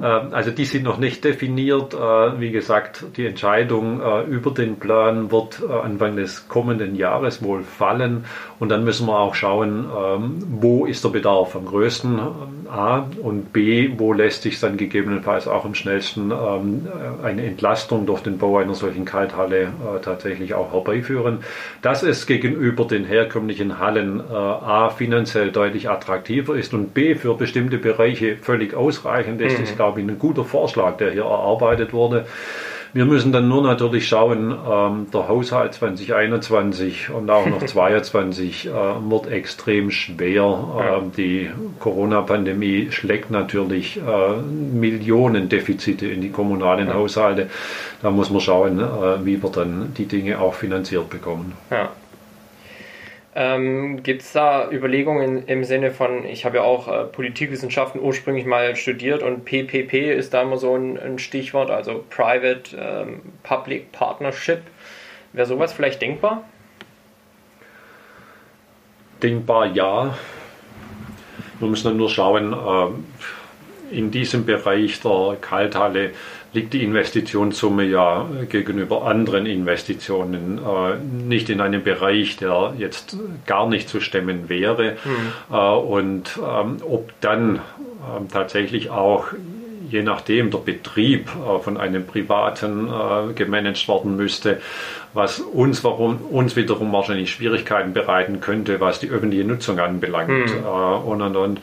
[0.00, 1.94] Ähm, also die sind noch nicht definiert.
[1.94, 7.42] Äh, wie gesagt, die Entscheidung äh, über den Plan wird äh, Anfang des kommenden Jahres
[7.42, 8.24] wohl fallen.
[8.58, 12.20] Und dann müssen wir auch schauen, ähm, wo ist der Bedarf am größten
[12.70, 16.88] A und B, wo lässt sich dann gegebenenfalls auch am schnellsten ähm,
[17.22, 21.38] eine Entlastung durch den Bau einer solchen Kalthalle tatsächlich auch herbeiführen.
[21.82, 27.78] Dass es gegenüber den herkömmlichen Hallen A finanziell deutlich attraktiver ist und B für bestimmte
[27.78, 29.64] Bereiche völlig ausreichend ist, mhm.
[29.64, 32.26] ist glaube ich, ein guter Vorschlag, der hier erarbeitet wurde.
[32.94, 38.70] Wir müssen dann nur natürlich schauen, ähm, der Haushalt 2021 und auch noch 2022 äh,
[38.70, 41.00] wird extrem schwer.
[41.02, 47.50] Ähm, die Corona-Pandemie schlägt natürlich äh, Millionen Defizite in die kommunalen Haushalte.
[48.00, 51.54] Da muss man schauen, äh, wie wir dann die Dinge auch finanziert bekommen.
[51.72, 51.90] Ja.
[53.36, 58.46] Ähm, Gibt es da Überlegungen im Sinne von, ich habe ja auch äh, Politikwissenschaften ursprünglich
[58.46, 63.90] mal studiert und PPP ist da immer so ein, ein Stichwort, also Private ähm, Public
[63.90, 64.62] Partnership.
[65.32, 66.44] Wäre sowas vielleicht denkbar?
[69.20, 70.16] Denkbar ja.
[71.58, 76.12] Wir müssen dann nur schauen, äh, in diesem Bereich der Kalthalle
[76.54, 83.68] liegt die Investitionssumme ja gegenüber anderen Investitionen äh, nicht in einem Bereich, der jetzt gar
[83.68, 84.96] nicht zu stemmen wäre.
[85.04, 85.54] Mhm.
[85.54, 89.26] Äh, und ähm, ob dann ähm, tatsächlich auch
[89.90, 94.60] je nachdem der Betrieb äh, von einem Privaten äh, gemanagt werden müsste,
[95.12, 100.30] was uns, warum, uns wiederum wahrscheinlich Schwierigkeiten bereiten könnte, was die öffentliche Nutzung anbelangt.
[100.30, 100.64] Mhm.
[100.64, 101.60] und, und, und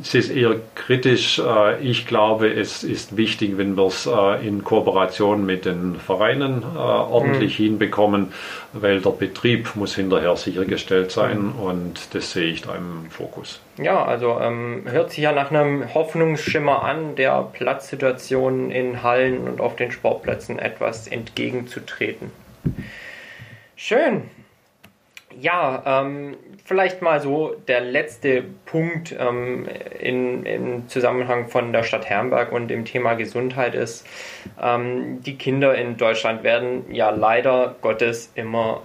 [0.00, 1.38] es ist eher kritisch.
[1.38, 6.62] Äh, ich glaube, es ist wichtig, wenn wir es äh, in Kooperation mit den Vereinen
[6.62, 7.64] äh, ordentlich mhm.
[7.64, 8.32] hinbekommen,
[8.72, 11.60] weil der Betrieb muss hinterher sichergestellt sein mhm.
[11.60, 13.60] und das sehe ich da im Fokus.
[13.76, 19.60] Ja, also ähm, hört sich ja nach einem Hoffnungsschimmer an, der Platzsituation in Hallen und
[19.60, 22.30] auf den Sportplätzen etwas entgegenzutreten.
[23.76, 24.22] Schön.
[25.38, 29.68] Ja, ähm, vielleicht mal so der letzte Punkt ähm,
[29.98, 34.06] in, im Zusammenhang von der Stadt Herrenberg und dem Thema Gesundheit ist,
[34.60, 38.82] ähm, die Kinder in Deutschland werden ja leider Gottes immer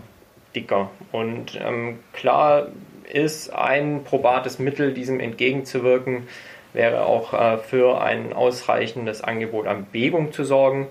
[0.56, 0.92] dicker.
[1.12, 2.68] Und ähm, klar
[3.12, 6.28] ist ein probates Mittel, diesem entgegenzuwirken,
[6.74, 10.88] wäre auch äh, für ein ausreichendes Angebot an Bewegung zu sorgen.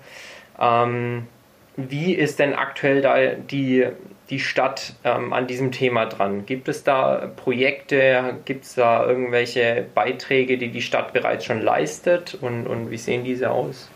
[0.61, 1.29] Ähm,
[1.77, 3.87] wie ist denn aktuell da die
[4.31, 6.47] die Stadt ähm, an diesem Thema dran?
[6.47, 12.37] Gibt es da Projekte, gibt es da irgendwelche Beiträge, die die Stadt bereits schon leistet
[12.41, 13.91] und, und wie sehen diese aus?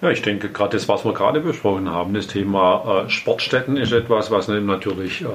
[0.00, 3.92] Ja, ich denke, gerade das, was wir gerade besprochen haben, das Thema äh, Sportstätten ist
[3.92, 5.26] etwas, was natürlich äh,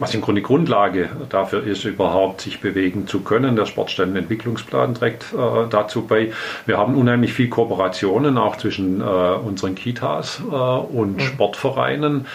[0.00, 3.54] was im Grunde Grundlage dafür ist, überhaupt sich bewegen zu können.
[3.54, 6.32] Der Sportstellenentwicklungsplan trägt äh, dazu bei.
[6.64, 11.20] Wir haben unheimlich viel Kooperationen auch zwischen äh, unseren Kitas äh, und mhm.
[11.20, 12.26] Sportvereinen,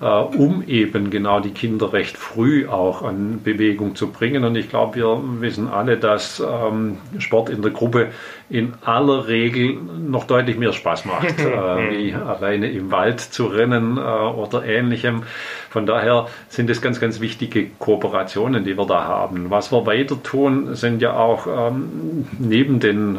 [0.00, 4.44] äh, um eben genau die Kinder recht früh auch an Bewegung zu bringen.
[4.44, 8.08] Und ich glaube, wir wissen alle, dass ähm, Sport in der Gruppe
[8.50, 13.96] in aller Regel noch deutlich mehr Spaß macht, äh, wie alleine im Wald zu rennen
[13.96, 15.22] äh, oder ähnlichem.
[15.70, 19.50] Von daher sind es ganz, ganz wichtige Kooperationen, die wir da haben.
[19.50, 23.18] Was wir weiter tun, sind ja auch ähm, neben den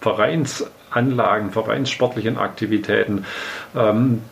[0.00, 3.24] Vereinsanlagen, vereinssportlichen Aktivitäten,
[3.76, 4.22] ähm,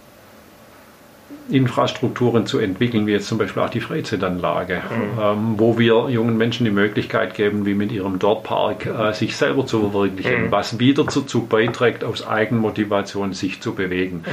[1.50, 5.20] Infrastrukturen zu entwickeln, wie jetzt zum Beispiel auch die Freizeitanlage, mhm.
[5.20, 9.66] ähm, wo wir jungen Menschen die Möglichkeit geben, wie mit ihrem Dortpark äh, sich selber
[9.66, 10.52] zu verwirklichen, mhm.
[10.52, 14.24] was wieder dazu beiträgt, aus Eigenmotivation sich zu bewegen.
[14.26, 14.30] Mhm.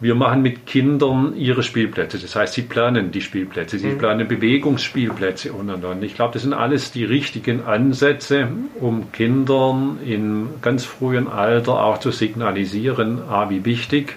[0.00, 2.20] Wir machen mit Kindern ihre Spielplätze.
[2.20, 3.98] Das heißt, sie planen die Spielplätze, sie mhm.
[3.98, 6.04] planen Bewegungsspielplätze und und und.
[6.04, 8.48] Ich glaube, das sind alles die richtigen Ansätze,
[8.80, 14.14] um Kindern in ganz frühem Alter auch zu signalisieren, a, wie wichtig,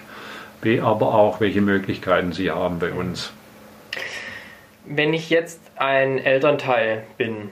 [0.62, 3.32] b, aber auch, welche Möglichkeiten sie haben bei uns.
[4.86, 7.50] Wenn ich jetzt ein Elternteil bin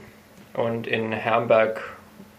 [0.55, 1.83] und in Herrenberg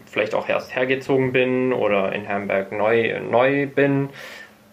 [0.06, 4.10] vielleicht auch erst hergezogen bin oder in Herrenberg neu, neu bin,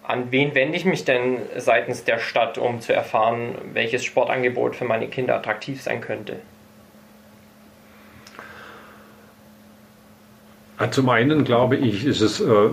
[0.02, 4.86] an wen wende ich mich denn seitens der Stadt, um zu erfahren, welches Sportangebot für
[4.86, 6.36] meine Kinder attraktiv sein könnte?
[10.90, 12.70] Zum einen glaube ich, ist es äh,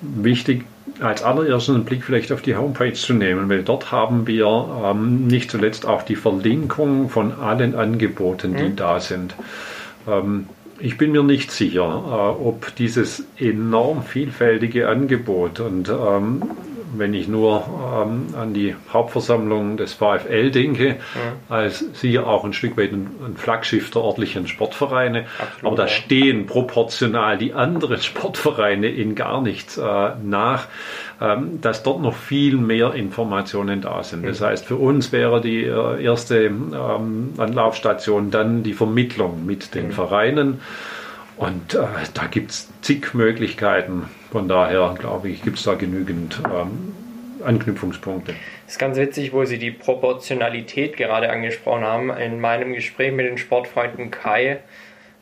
[0.00, 0.64] wichtig,
[1.02, 4.46] als allererstes einen Blick vielleicht auf die Homepage zu nehmen, weil dort haben wir
[4.84, 8.76] ähm, nicht zuletzt auch die Verlinkung von allen Angeboten, die mhm.
[8.76, 9.34] da sind.
[10.08, 10.48] Ähm,
[10.78, 16.42] ich bin mir nicht sicher, äh, ob dieses enorm vielfältige Angebot und ähm,
[16.96, 17.64] wenn ich nur
[18.04, 20.96] ähm, an die Hauptversammlung des VfL denke, ja.
[21.48, 25.26] als sie auch ein Stück weit ein, ein Flaggschiff der örtlichen Sportvereine.
[25.38, 25.88] Absolut, Aber da ja.
[25.88, 30.66] stehen proportional die anderen Sportvereine in gar nichts äh, nach,
[31.20, 34.26] ähm, dass dort noch viel mehr Informationen da sind.
[34.26, 34.44] Das mhm.
[34.44, 39.92] heißt, für uns wäre die äh, erste ähm, Anlaufstation dann die Vermittlung mit den mhm.
[39.92, 40.60] Vereinen.
[41.36, 44.04] Und äh, da gibt es zig Möglichkeiten.
[44.32, 46.94] Von daher glaube ich, gibt es da genügend ähm,
[47.44, 48.34] Anknüpfungspunkte.
[48.64, 52.08] Das ist ganz witzig, wo Sie die Proportionalität gerade angesprochen haben.
[52.08, 54.60] In meinem Gespräch mit den Sportfreunden Kai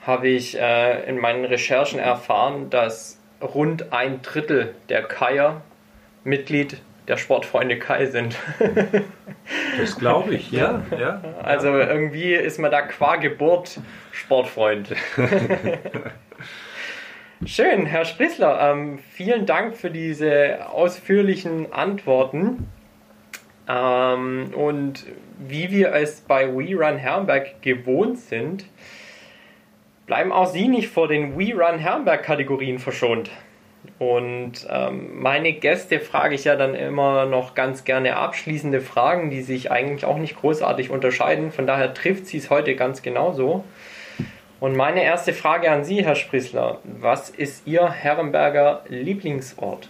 [0.02, 5.62] habe ich äh, in meinen Recherchen erfahren, dass rund ein Drittel der Kaier
[6.22, 8.36] Mitglied der Sportfreunde Kai sind.
[9.80, 11.20] das glaube ich, ja, ja.
[11.42, 13.80] Also irgendwie ist man da qua Geburt
[14.12, 14.94] Sportfreund.
[17.46, 22.68] Schön, Herr Sprissler, ähm, vielen Dank für diese ausführlichen Antworten.
[23.66, 25.06] Ähm, und
[25.38, 28.66] wie wir es bei WeRun Herrenberg gewohnt sind,
[30.06, 33.30] bleiben auch Sie nicht vor den WeRun Herrenberg Kategorien verschont.
[33.98, 39.40] Und ähm, meine Gäste frage ich ja dann immer noch ganz gerne abschließende Fragen, die
[39.40, 41.52] sich eigentlich auch nicht großartig unterscheiden.
[41.52, 43.64] Von daher trifft sie es heute ganz genauso.
[44.60, 49.88] Und meine erste Frage an Sie, Herr Sprissler, was ist Ihr Herrenberger Lieblingsort?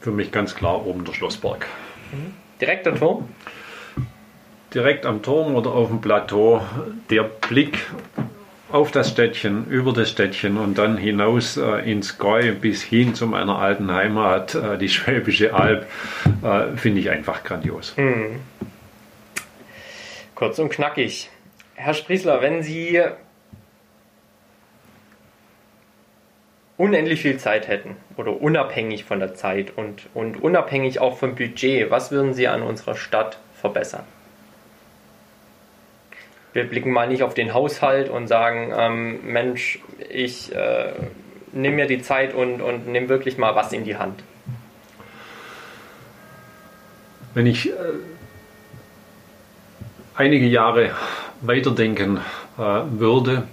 [0.00, 1.66] Für mich ganz klar oben der Schlossberg.
[2.12, 2.34] Mhm.
[2.60, 3.28] Direkt am Turm?
[4.74, 6.60] Direkt am Turm oder auf dem Plateau.
[7.08, 7.86] Der Blick
[8.70, 13.26] auf das Städtchen, über das Städtchen und dann hinaus äh, ins Gäu bis hin zu
[13.26, 15.86] meiner alten Heimat, äh, die Schwäbische Alb,
[16.42, 17.94] äh, finde ich einfach grandios.
[17.96, 18.40] Mhm.
[20.34, 21.30] Kurz und knackig.
[21.74, 23.02] Herr Spriesler, wenn Sie
[26.76, 31.90] unendlich viel Zeit hätten oder unabhängig von der Zeit und, und unabhängig auch vom Budget,
[31.90, 34.04] was würden Sie an unserer Stadt verbessern?
[36.52, 39.78] Wir blicken mal nicht auf den Haushalt und sagen, ähm, Mensch,
[40.10, 40.92] ich äh,
[41.52, 44.22] nehme mir die Zeit und, und nehme wirklich mal was in die Hand.
[47.32, 47.74] Wenn ich äh,
[50.14, 50.90] einige Jahre
[51.42, 52.18] weiterdenken
[52.58, 53.44] äh, würde,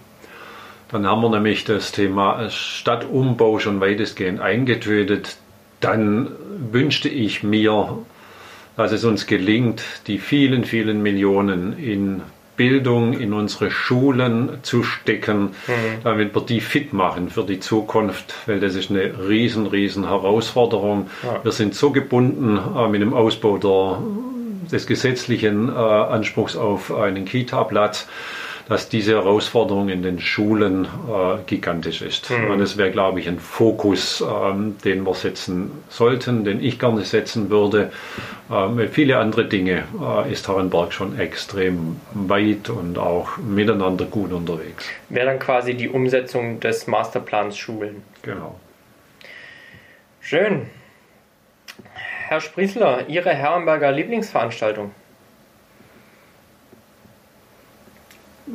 [0.91, 5.37] dann haben wir nämlich das Thema Stadtumbau schon weitestgehend eingetötet.
[5.81, 6.31] Dann
[6.71, 7.99] wünschte ich mir,
[8.75, 12.21] dass es uns gelingt, die vielen, vielen Millionen in
[12.57, 16.03] Bildung, in unsere Schulen zu stecken, mhm.
[16.03, 21.07] damit wir die fit machen für die Zukunft, weil das ist eine riesen, riesen Herausforderung.
[21.23, 21.41] Ja.
[21.43, 24.01] Wir sind so gebunden äh, mit dem Ausbau der
[24.71, 28.07] des gesetzlichen äh, Anspruchs auf einen Kita-Platz,
[28.69, 32.29] dass diese Herausforderung in den Schulen äh, gigantisch ist.
[32.29, 32.51] Mhm.
[32.51, 37.03] Und es wäre, glaube ich, ein Fokus, ähm, den wir setzen sollten, den ich gerne
[37.03, 37.91] setzen würde.
[38.51, 44.85] Ähm, viele andere Dinge äh, ist Herrenberg schon extrem weit und auch miteinander gut unterwegs.
[45.09, 48.03] Wäre dann quasi die Umsetzung des Masterplans Schulen.
[48.21, 48.59] Genau.
[50.21, 50.67] Schön.
[52.29, 54.91] Herr Spriesler, Ihre Herrenberger Lieblingsveranstaltung?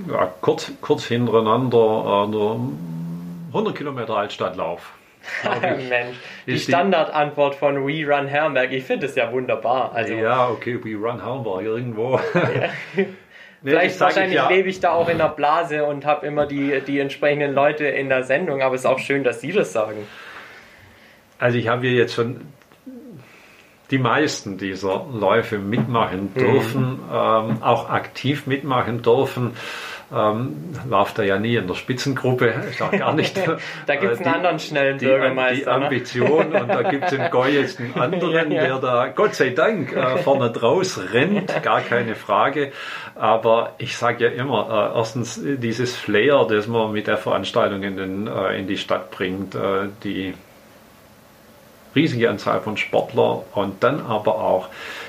[0.08, 4.92] Ja, kurz, kurz hintereinander äh, 100 Kilometer Altstadtlauf.
[5.88, 6.16] Mensch,
[6.46, 9.90] die Standardantwort von We Run Herrenberg, ich finde es ja wunderbar.
[9.92, 12.20] Also, ja, okay, We Run Herrenberg irgendwo.
[13.66, 14.46] Nee, Vielleicht wahrscheinlich ja.
[14.46, 18.10] lebe ich da auch in der Blase und habe immer die, die entsprechenden Leute in
[18.10, 20.06] der Sendung, aber es ist auch schön, dass Sie das sagen.
[21.38, 22.42] Also ich habe hier jetzt schon
[23.94, 26.38] die meisten dieser Läufe mitmachen mhm.
[26.38, 26.98] dürfen, mhm.
[27.12, 29.52] ähm, auch aktiv mitmachen dürfen.
[30.12, 33.36] Ähm, läuft er ja nie in der Spitzengruppe, ist auch gar nicht.
[33.86, 35.74] da gibt es äh, einen anderen schnellen die, Bürgermeister.
[35.74, 35.84] Die ne?
[35.86, 36.62] Ambition ne?
[36.62, 38.66] und da gibt es in Goy jetzt einen anderen, ja, ja.
[38.66, 42.72] der da Gott sei Dank äh, vorne draus rennt, gar keine Frage.
[43.14, 47.96] Aber ich sage ja immer, äh, erstens dieses Flair, das man mit der Veranstaltung in,
[47.96, 50.34] den, äh, in die Stadt bringt, äh, die
[51.94, 54.68] riesige Anzahl von Sportlern und dann aber auch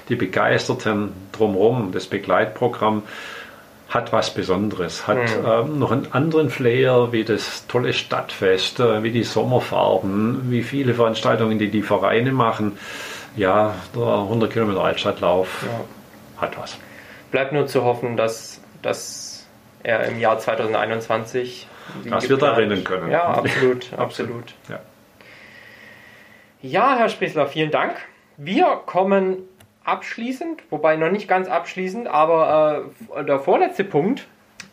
[0.10, 3.04] die Begeisterten drumherum, das Begleitprogramm
[3.90, 5.46] hat was Besonderes, hat mhm.
[5.48, 10.94] ähm, noch einen anderen Flair wie das tolle Stadtfest, äh, wie die Sommerfarben, wie viele
[10.94, 12.78] Veranstaltungen, die die Vereine machen.
[13.36, 16.42] Ja, der 100 Kilometer Altstadtlauf ja.
[16.42, 16.78] hat was.
[17.32, 19.46] Bleibt nur zu hoffen, dass, dass
[19.84, 21.68] er im Jahr 2021
[22.10, 23.12] dass wir da rennen können.
[23.12, 24.54] Ja, absolut, absolut.
[24.70, 24.80] Ja.
[26.62, 27.96] Ja, Herr Sprichler, vielen Dank.
[28.38, 29.38] Wir kommen
[29.84, 34.28] abschließend, wobei noch nicht ganz abschließend, aber äh, der vorletzte Punkt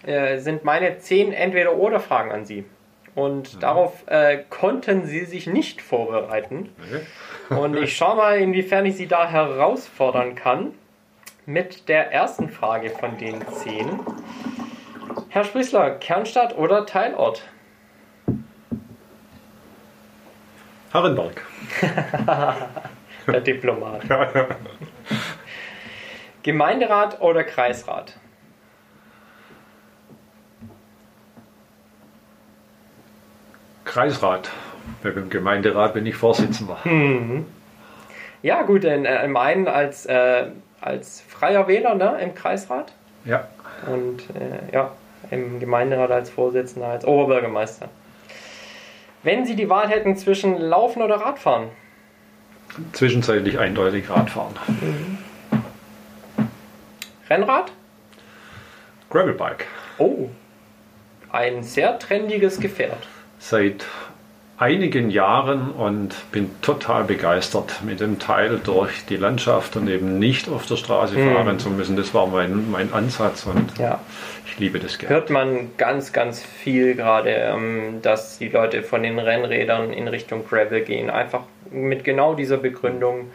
[0.04, 2.64] äh, sind meine zehn Entweder-Oder-Fragen an Sie.
[3.14, 3.60] Und mhm.
[3.60, 6.70] darauf äh, konnten Sie sich nicht vorbereiten.
[7.48, 7.60] Okay.
[7.60, 10.74] Und ich schaue mal, inwiefern ich Sie da herausfordern kann
[11.44, 14.00] mit der ersten Frage von den zehn.
[15.28, 17.42] Herr Sprissler, Kernstadt oder Teilort?
[20.92, 21.40] Harrenberg.
[23.26, 24.02] der Diplomat.
[26.42, 28.16] Gemeinderat oder Kreisrat?
[33.84, 34.50] Kreisrat.
[35.02, 36.78] Beim Gemeinderat bin ich Vorsitzender.
[36.84, 37.46] Mhm.
[38.42, 40.46] Ja, gut, in, äh, im einen als, äh,
[40.80, 42.92] als freier Wähler ne, im Kreisrat.
[43.24, 43.46] Ja.
[43.86, 44.90] Und äh, ja,
[45.30, 47.88] im Gemeinderat als Vorsitzender, als Oberbürgermeister.
[49.22, 51.68] Wenn Sie die Wahl hätten zwischen Laufen oder Radfahren?
[52.92, 54.54] Zwischenzeitlich eindeutig Radfahren.
[54.66, 55.18] Mhm.
[57.28, 57.72] Rennrad?
[59.10, 59.66] Gravelbike.
[59.98, 60.28] Oh,
[61.30, 63.06] ein sehr trendiges Gefährt.
[63.38, 63.86] Seit
[64.62, 70.48] einigen Jahren und bin total begeistert, mit dem Teil durch die Landschaft und eben nicht
[70.48, 71.34] auf der Straße mhm.
[71.34, 71.96] fahren zu müssen.
[71.96, 73.98] Das war mein, mein Ansatz und ja.
[74.46, 75.16] ich liebe das gerne.
[75.16, 80.46] Hört man ganz, ganz viel gerade, ähm, dass die Leute von den Rennrädern in Richtung
[80.46, 81.10] Gravel gehen.
[81.10, 81.42] Einfach
[81.72, 83.32] mit genau dieser Begründung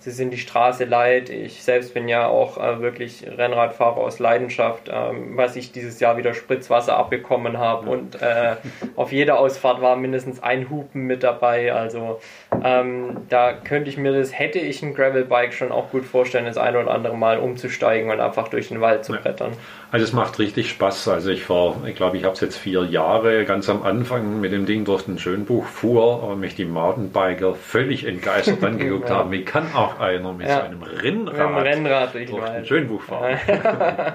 [0.00, 1.28] sie sind die Straße leid.
[1.30, 6.16] Ich selbst bin ja auch äh, wirklich Rennradfahrer aus Leidenschaft, ähm, was ich dieses Jahr
[6.16, 8.56] wieder Spritzwasser abbekommen habe und äh,
[8.96, 11.72] auf jeder Ausfahrt war mindestens ein Hupen mit dabei.
[11.72, 12.20] Also
[12.62, 16.58] ähm, da könnte ich mir das, hätte ich ein Gravelbike schon auch gut vorstellen, das
[16.58, 19.52] eine oder andere Mal umzusteigen und einfach durch den Wald zu brettern.
[19.90, 21.08] Also es macht richtig Spaß.
[21.08, 24.52] Also ich war, ich glaube, ich habe es jetzt vier Jahre ganz am Anfang mit
[24.52, 29.16] dem Ding durch den Schönbuch fuhr und mich die Mountainbiker völlig entgeistert angeguckt ja.
[29.16, 29.30] haben.
[29.30, 30.56] Wie kann auch einer mit ja.
[30.56, 33.38] so einem Rennrad, mit einem Rennrad durch, durch den Schönbuch fahren?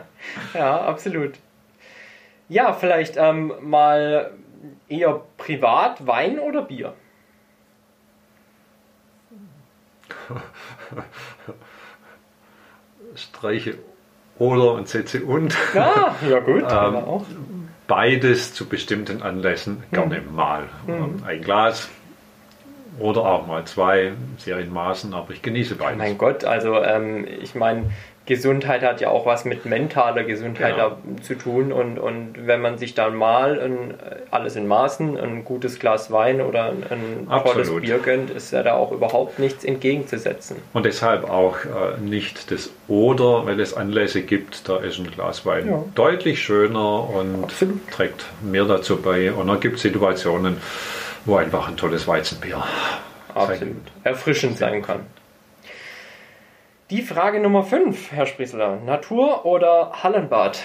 [0.54, 1.34] ja, absolut.
[2.50, 4.32] Ja, vielleicht ähm, mal
[4.88, 6.94] eher privat Wein oder Bier?
[13.16, 13.78] Streiche
[14.40, 15.56] oder und setze und.
[15.74, 17.26] Ja, ja gut, ähm, auch.
[17.88, 20.36] Beides zu bestimmten Anlässen gerne mhm.
[20.36, 20.70] mal.
[20.88, 21.22] Mhm.
[21.26, 21.90] Ein Glas
[23.00, 25.98] oder auch mal zwei Serienmaßen, aber ich genieße beides.
[25.98, 27.86] Mein Gott, also ähm, ich meine,
[28.26, 30.98] Gesundheit hat ja auch was mit mentaler Gesundheit genau.
[31.22, 33.96] zu tun und, und wenn man sich dann mal ein,
[34.32, 37.66] alles in Maßen, ein gutes Glas Wein oder ein Absolut.
[37.66, 40.56] tolles Bier gönnt, ist ja da auch überhaupt nichts entgegenzusetzen.
[40.72, 45.46] Und deshalb auch äh, nicht das Oder, weil es Anlässe gibt, da ist ein Glas
[45.46, 45.84] Wein ja.
[45.94, 47.92] deutlich schöner und Absolut.
[47.92, 49.34] trägt mehr dazu bei.
[49.34, 50.58] Und dann gibt es Situationen,
[51.26, 52.64] wo einfach ein tolles Weizenbier
[53.34, 53.78] Absolut.
[54.04, 55.06] erfrischend sein kann.
[56.90, 58.78] Die Frage Nummer 5, Herr Spriesler.
[58.86, 60.62] Natur oder Hallenbad?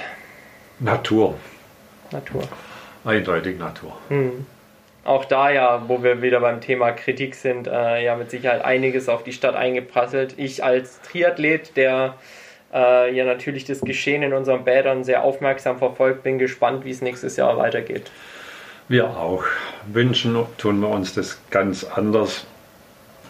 [0.78, 1.34] Natur.
[2.10, 2.42] Natur.
[3.04, 3.96] Eindeutig Natur.
[4.08, 4.46] Hm.
[5.04, 9.08] Auch da ja, wo wir wieder beim Thema Kritik sind, äh, ja mit Sicherheit einiges
[9.08, 10.34] auf die Stadt eingeprasselt.
[10.36, 12.16] Ich als Triathlet, der
[12.74, 17.00] äh, ja natürlich das Geschehen in unseren Bädern sehr aufmerksam verfolgt, bin gespannt, wie es
[17.00, 18.10] nächstes Jahr weitergeht.
[18.88, 19.44] Wir auch.
[19.92, 22.46] Wünschen tun wir uns das ganz anders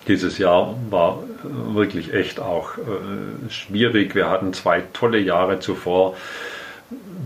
[0.09, 4.15] dieses Jahr war wirklich echt auch äh, schwierig.
[4.15, 6.17] Wir hatten zwei tolle Jahre zuvor.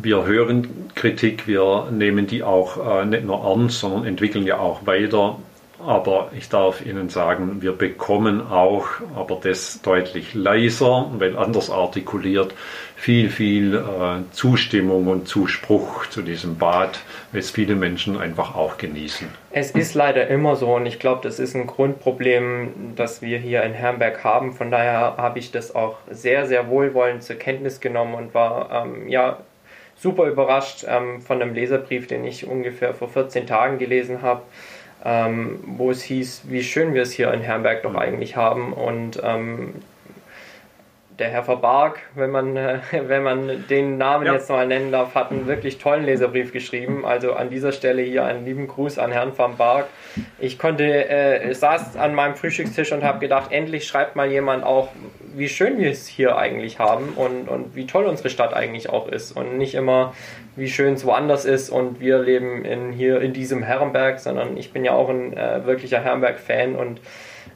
[0.03, 4.85] Wir hören Kritik, wir nehmen die auch äh, nicht nur ernst, sondern entwickeln ja auch
[4.87, 5.39] weiter.
[5.79, 12.55] Aber ich darf Ihnen sagen, wir bekommen auch, aber das deutlich leiser, weil anders artikuliert,
[13.03, 17.01] viel, viel äh, Zustimmung und Zuspruch zu diesem Bad,
[17.33, 19.27] es viele Menschen einfach auch genießen.
[19.51, 23.65] Es ist leider immer so und ich glaube, das ist ein Grundproblem, das wir hier
[23.65, 24.53] in Herrenberg haben.
[24.53, 29.09] Von daher habe ich das auch sehr, sehr wohlwollend zur Kenntnis genommen und war ähm,
[29.09, 29.39] ja
[29.97, 34.43] super überrascht ähm, von einem Leserbrief, den ich ungefähr vor 14 Tagen gelesen habe
[35.05, 38.73] ähm, wo es hieß, wie schön wir es hier in Herrenberg doch eigentlich haben.
[38.73, 39.75] Und ähm,
[41.19, 44.35] der Herr Verbarg, wenn man, äh, wenn man den Namen ja.
[44.35, 47.05] jetzt mal nennen darf, hat einen wirklich tollen Leserbrief geschrieben.
[47.05, 49.87] Also an dieser Stelle hier einen lieben Gruß an Herrn Verbarg.
[50.39, 54.89] Ich konnte, äh, saß an meinem Frühstückstisch und habe gedacht, endlich schreibt mal jemand auch,
[55.35, 59.09] wie schön wir es hier eigentlich haben und, und wie toll unsere Stadt eigentlich auch
[59.09, 59.33] ist.
[59.33, 60.15] Und nicht immer,
[60.57, 64.73] wie schön es woanders ist und wir leben in, hier in diesem Herrenberg, sondern ich
[64.73, 67.01] bin ja auch ein äh, wirklicher Herrenberg-Fan und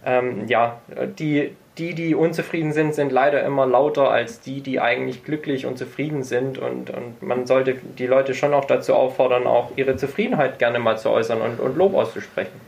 [0.04, 0.80] ähm, ja,
[1.18, 5.76] die, die, die unzufrieden sind, sind leider immer lauter als die, die eigentlich glücklich und
[5.76, 6.58] zufrieden sind.
[6.58, 10.96] Und, und man sollte die Leute schon auch dazu auffordern, auch ihre Zufriedenheit gerne mal
[10.98, 12.60] zu äußern und, und Lob auszusprechen.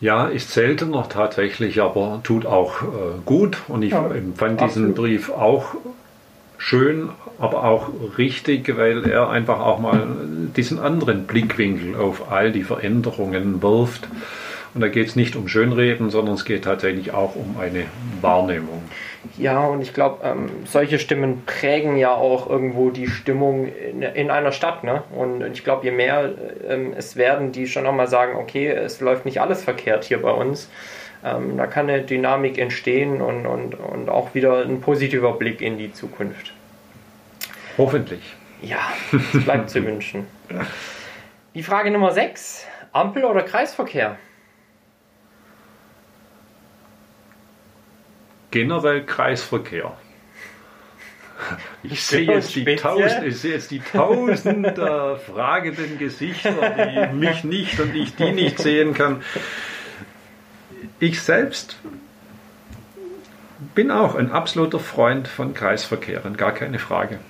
[0.00, 2.86] Ja, ist seltener tatsächlich, aber tut auch äh,
[3.24, 3.58] gut.
[3.66, 4.94] Und ich Ja, empfand diesen absolut.
[4.94, 5.74] Brief auch
[6.56, 10.06] schön, aber auch richtig, weil er einfach auch mal
[10.56, 14.06] diesen anderen Blickwinkel auf all die Veränderungen wirft.
[14.74, 17.84] Und da geht es nicht um Schönreden, sondern es geht tatsächlich auch um eine
[18.20, 18.82] Wahrnehmung.
[19.36, 24.30] Ja, und ich glaube, ähm, solche Stimmen prägen ja auch irgendwo die Stimmung in, in
[24.30, 24.84] einer Stadt.
[24.84, 25.02] Ne?
[25.14, 26.32] Und ich glaube, je mehr
[26.68, 30.30] ähm, es werden, die schon nochmal sagen, okay, es läuft nicht alles verkehrt hier bei
[30.30, 30.68] uns,
[31.24, 35.78] ähm, da kann eine Dynamik entstehen und, und, und auch wieder ein positiver Blick in
[35.78, 36.52] die Zukunft.
[37.76, 38.34] Hoffentlich.
[38.62, 40.26] Ja, es bleibt zu wünschen.
[41.54, 42.66] Die Frage Nummer 6.
[42.92, 44.16] Ampel oder Kreisverkehr?
[48.50, 49.96] Generell Kreisverkehr.
[51.82, 57.44] Ich sehe jetzt die tausend, ich sehe jetzt die tausend äh, fragenden Gesichter, die mich
[57.44, 59.22] nicht und ich die nicht sehen kann.
[60.98, 61.76] Ich selbst
[63.74, 67.20] bin auch ein absoluter Freund von Kreisverkehren, gar keine Frage.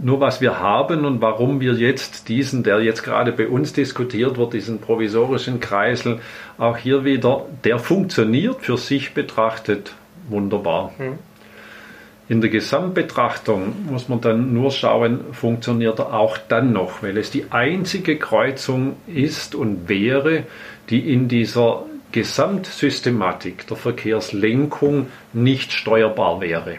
[0.00, 4.38] Nur was wir haben und warum wir jetzt diesen, der jetzt gerade bei uns diskutiert
[4.38, 6.20] wird, diesen provisorischen Kreisel,
[6.58, 9.94] auch hier wieder, der funktioniert für sich betrachtet
[10.28, 10.92] wunderbar.
[12.28, 17.30] In der Gesamtbetrachtung muss man dann nur schauen, funktioniert er auch dann noch, weil es
[17.30, 20.44] die einzige Kreuzung ist und wäre,
[20.88, 26.76] die in dieser Gesamtsystematik der Verkehrslenkung nicht steuerbar wäre.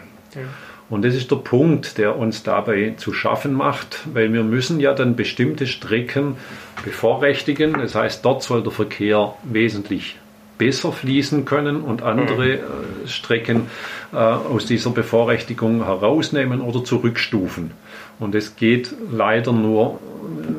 [0.90, 4.92] Und das ist der Punkt, der uns dabei zu schaffen macht, weil wir müssen ja
[4.92, 6.36] dann bestimmte Strecken
[6.84, 7.74] bevorrechtigen.
[7.74, 10.16] Das heißt, dort soll der Verkehr wesentlich
[10.58, 12.60] besser fließen können und andere äh,
[13.06, 13.68] Strecken
[14.12, 17.72] äh, aus dieser Bevorrechtigung herausnehmen oder zurückstufen.
[18.20, 19.98] Und es geht leider nur,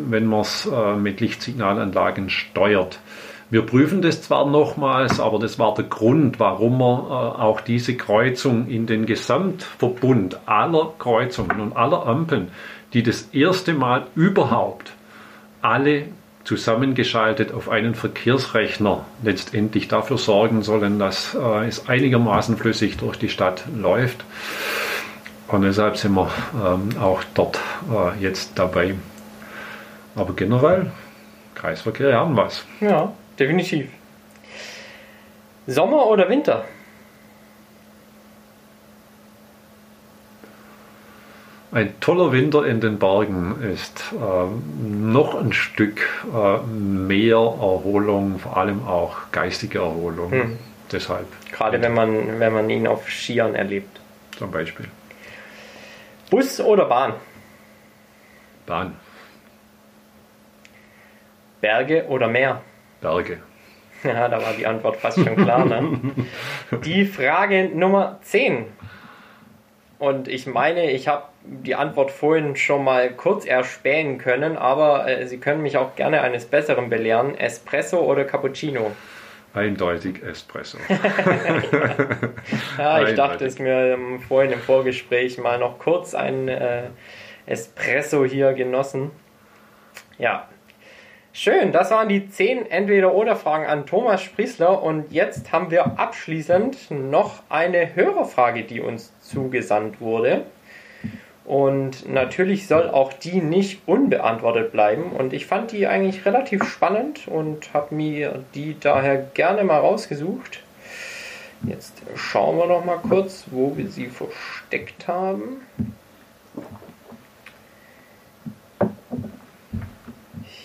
[0.10, 3.00] wenn man es äh, mit Lichtsignalanlagen steuert.
[3.52, 7.96] Wir prüfen das zwar nochmals, aber das war der Grund, warum wir äh, auch diese
[7.96, 12.50] Kreuzung in den Gesamtverbund aller Kreuzungen und aller Ampeln,
[12.94, 14.94] die das erste Mal überhaupt
[15.62, 16.06] alle
[16.44, 23.30] zusammengeschaltet auf einen Verkehrsrechner letztendlich dafür sorgen sollen, dass äh, es einigermaßen flüssig durch die
[23.30, 24.24] Stadt läuft.
[25.48, 27.60] Und deshalb sind wir ähm, auch dort
[27.92, 28.96] äh, jetzt dabei.
[30.16, 30.92] Aber generell,
[31.54, 32.66] Kreisverkehr haben was.
[32.80, 33.90] Ja, definitiv.
[35.68, 36.66] Sommer oder Winter?
[41.72, 48.56] Ein toller Winter in den Bergen ist ähm, noch ein Stück äh, mehr Erholung, vor
[48.56, 50.32] allem auch geistige Erholung.
[50.32, 50.60] Hm.
[50.92, 54.00] Deshalb Gerade wenn man, wenn man ihn auf Skiern erlebt.
[54.38, 54.86] zum Beispiel
[56.30, 57.14] Bus oder Bahn?
[58.66, 58.96] Bahn,
[61.60, 62.62] Berge oder Meer?
[63.06, 63.38] Berge.
[64.04, 65.66] Ja, da war die Antwort fast schon klar.
[65.66, 66.00] Ne?
[66.86, 68.68] Die Frage Nummer 10.
[69.98, 75.26] Und ich meine, ich habe die Antwort vorhin schon mal kurz erspähen können, aber äh,
[75.26, 77.36] Sie können mich auch gerne eines Besseren belehren.
[77.36, 78.92] Espresso oder Cappuccino?
[79.56, 80.78] Eindeutig Espresso.
[82.78, 83.16] Ja, ich Eindeutig.
[83.16, 86.90] dachte es mir ähm, vorhin im Vorgespräch mal noch kurz ein äh,
[87.48, 89.10] Espresso hier genossen.
[90.20, 90.48] Ja.
[91.38, 97.44] Schön, das waren die 10 Entweder-Oder-Fragen an Thomas Spriesler und jetzt haben wir abschließend noch
[97.50, 100.46] eine Hörerfrage, die uns zugesandt wurde.
[101.44, 105.12] Und natürlich soll auch die nicht unbeantwortet bleiben.
[105.12, 110.64] Und ich fand die eigentlich relativ spannend und habe mir die daher gerne mal rausgesucht.
[111.68, 115.58] Jetzt schauen wir noch mal kurz, wo wir sie versteckt haben.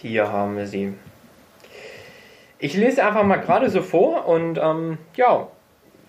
[0.00, 0.94] Hier haben wir sie.
[2.58, 5.48] Ich lese einfach mal gerade so vor und ähm, ja,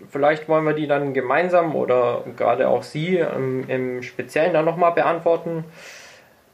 [0.09, 4.93] vielleicht wollen wir die dann gemeinsam oder gerade auch Sie ähm, im Speziellen dann nochmal
[4.93, 5.65] beantworten.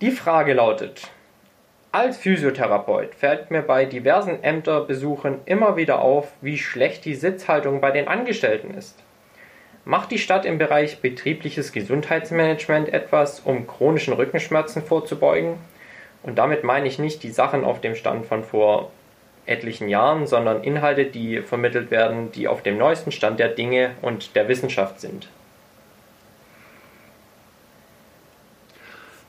[0.01, 1.11] Die Frage lautet,
[1.91, 7.91] als Physiotherapeut fällt mir bei diversen Ämterbesuchen immer wieder auf, wie schlecht die Sitzhaltung bei
[7.91, 8.97] den Angestellten ist.
[9.85, 15.59] Macht die Stadt im Bereich betriebliches Gesundheitsmanagement etwas, um chronischen Rückenschmerzen vorzubeugen?
[16.27, 18.91] Und damit meine ich nicht die Sachen auf dem Stand von vor
[19.45, 24.35] etlichen Jahren, sondern Inhalte, die vermittelt werden, die auf dem neuesten Stand der Dinge und
[24.35, 25.29] der Wissenschaft sind.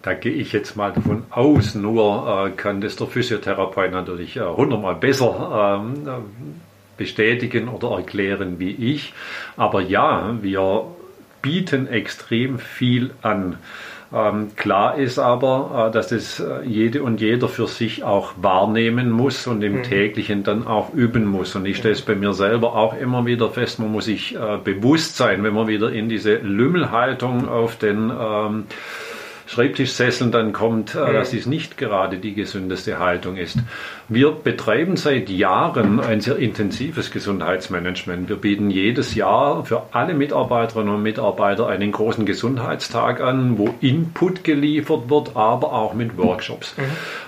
[0.03, 4.41] Da gehe ich jetzt mal davon aus, nur äh, kann das der Physiotherapeut natürlich äh,
[4.41, 6.11] hundertmal besser ähm, äh,
[6.97, 9.13] bestätigen oder erklären wie ich.
[9.57, 10.85] Aber ja, wir
[11.43, 13.59] bieten extrem viel an.
[14.13, 19.11] Ähm, klar ist aber, äh, dass es äh, jede und jeder für sich auch wahrnehmen
[19.11, 19.83] muss und im mhm.
[19.83, 21.55] täglichen dann auch üben muss.
[21.55, 24.59] Und ich stelle es bei mir selber auch immer wieder fest, man muss sich äh,
[24.63, 28.65] bewusst sein, wenn man wieder in diese Lümmelhaltung auf den ähm,
[29.47, 33.59] Schreibtischsesseln dann kommt, äh, dass dies nicht gerade die gesündeste Haltung ist.
[34.11, 38.31] Wir betreiben seit Jahren ein sehr intensives Gesundheitsmanagement.
[38.31, 44.45] Wir bieten jedes Jahr für alle Mitarbeiterinnen und Mitarbeiter einen großen Gesundheitstag an, wo Input
[44.45, 46.75] geliefert wird, aber auch mit Workshops.
[46.79, 46.83] Mhm.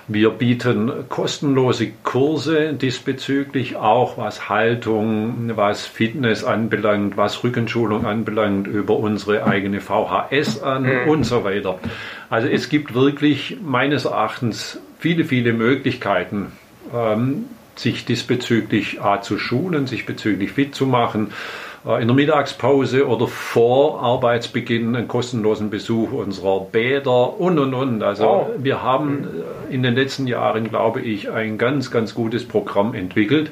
[0.07, 8.97] Wir bieten kostenlose Kurse diesbezüglich, auch was Haltung, was Fitness anbelangt, was Rückenschulung anbelangt, über
[8.97, 11.09] unsere eigene VHS an mhm.
[11.09, 11.77] und so weiter.
[12.31, 16.53] Also es gibt wirklich meines Erachtens viele, viele Möglichkeiten,
[16.93, 21.31] ähm, sich diesbezüglich A, zu schulen, sich bezüglich fit zu machen.
[21.85, 28.03] Äh, in der Mittagspause oder vor Arbeitsbeginn einen kostenlosen Besuch unserer Bäder und und und.
[28.03, 28.47] Also oh.
[28.57, 29.27] wir haben
[29.69, 33.51] äh, in den letzten Jahren, glaube ich, ein ganz, ganz gutes Programm entwickelt.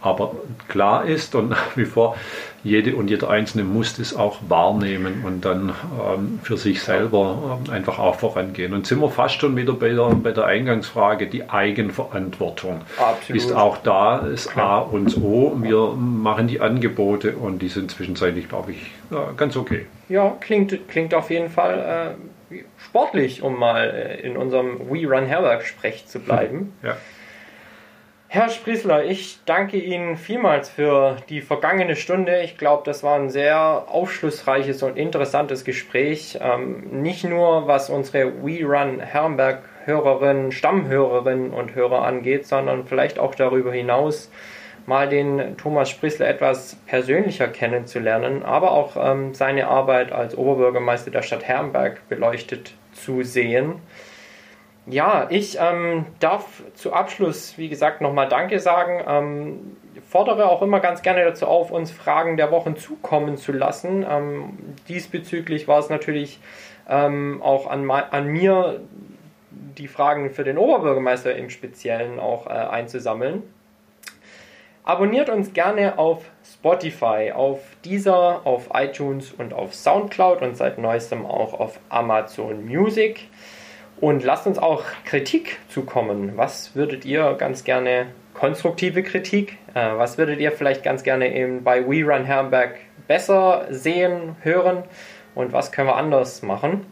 [0.00, 0.36] Aber
[0.68, 2.16] klar ist und nach wie vor,
[2.64, 7.72] jede und jeder Einzelne muss das auch wahrnehmen und dann ähm, für sich selber ähm,
[7.72, 8.72] einfach auch vorangehen.
[8.72, 13.42] Und sind wir fast schon wieder bei der, bei der Eingangsfrage, die Eigenverantwortung Absolut.
[13.42, 15.56] ist auch da, ist A und O.
[15.62, 19.86] Wir machen die Angebote und die sind zwischenzeitlich, glaube ich, ja, ganz okay.
[20.08, 22.16] Ja, klingt, klingt auf jeden Fall
[22.50, 26.72] äh, sportlich, um mal äh, in unserem We Run Herberg-Sprech zu bleiben.
[26.82, 26.96] Ja.
[28.30, 32.42] Herr Spriesler, ich danke Ihnen vielmals für die vergangene Stunde.
[32.42, 36.38] Ich glaube, das war ein sehr aufschlussreiches und interessantes Gespräch.
[36.38, 43.18] Ähm, nicht nur was unsere We Run Herrenberg Hörerinnen, Stammhörerinnen und Hörer angeht, sondern vielleicht
[43.18, 44.30] auch darüber hinaus
[44.84, 51.22] mal den Thomas Spriesler etwas persönlicher kennenzulernen, aber auch ähm, seine Arbeit als Oberbürgermeister der
[51.22, 53.76] Stadt Herrenberg beleuchtet zu sehen.
[54.90, 59.02] Ja, ich ähm, darf zu Abschluss, wie gesagt, nochmal Danke sagen.
[59.06, 59.76] Ähm,
[60.08, 64.06] fordere auch immer ganz gerne dazu auf, uns Fragen der Wochen zukommen zu lassen.
[64.08, 64.56] Ähm,
[64.88, 66.40] diesbezüglich war es natürlich
[66.88, 68.80] ähm, auch an, an, mir,
[69.50, 73.42] die Fragen für den Oberbürgermeister im Speziellen auch äh, einzusammeln.
[74.84, 81.26] Abonniert uns gerne auf Spotify, auf Deezer, auf iTunes und auf Soundcloud und seit neuestem
[81.26, 83.28] auch auf Amazon Music.
[84.00, 86.36] Und lasst uns auch Kritik zukommen.
[86.36, 91.64] Was würdet ihr ganz gerne, konstruktive Kritik, äh, was würdet ihr vielleicht ganz gerne eben
[91.64, 92.76] bei We Run Herrenberg
[93.08, 94.84] besser sehen, hören
[95.34, 96.86] und was können wir anders machen?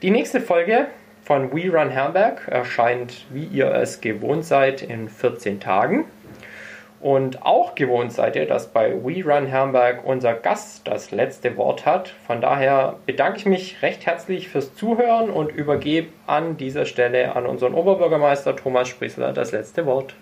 [0.00, 0.86] Die nächste Folge
[1.22, 6.06] von We Run Herrenberg erscheint, wie ihr es gewohnt seid, in 14 Tagen.
[7.02, 11.84] Und auch gewohnt seid ihr, dass bei We Run Herrenberg unser Gast das letzte Wort
[11.84, 12.14] hat.
[12.28, 17.44] Von daher bedanke ich mich recht herzlich fürs Zuhören und übergebe an dieser Stelle an
[17.46, 20.14] unseren Oberbürgermeister Thomas Sprissler das letzte Wort.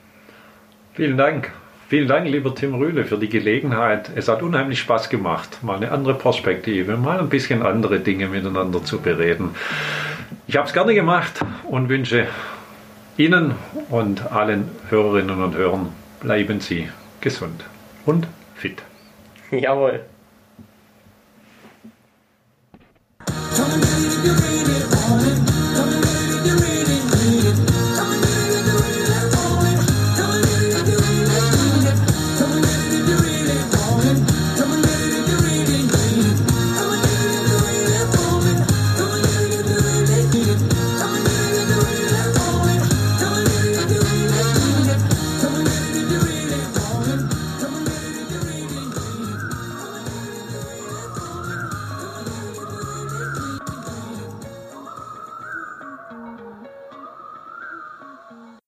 [0.95, 1.53] Vielen Dank.
[1.91, 4.11] Vielen Dank, lieber Tim Rühle, für die Gelegenheit.
[4.15, 8.83] Es hat unheimlich Spaß gemacht, mal eine andere Perspektive, mal ein bisschen andere Dinge miteinander
[8.83, 9.55] zu bereden.
[10.47, 12.27] Ich habe es gerne gemacht und wünsche
[13.19, 13.55] Ihnen
[13.91, 16.89] und allen Hörerinnen und Hörern bleiben Sie
[17.21, 17.65] gesund
[18.07, 18.83] und fit.
[19.51, 20.05] Jawohl.
[23.57, 24.70] Don't leave your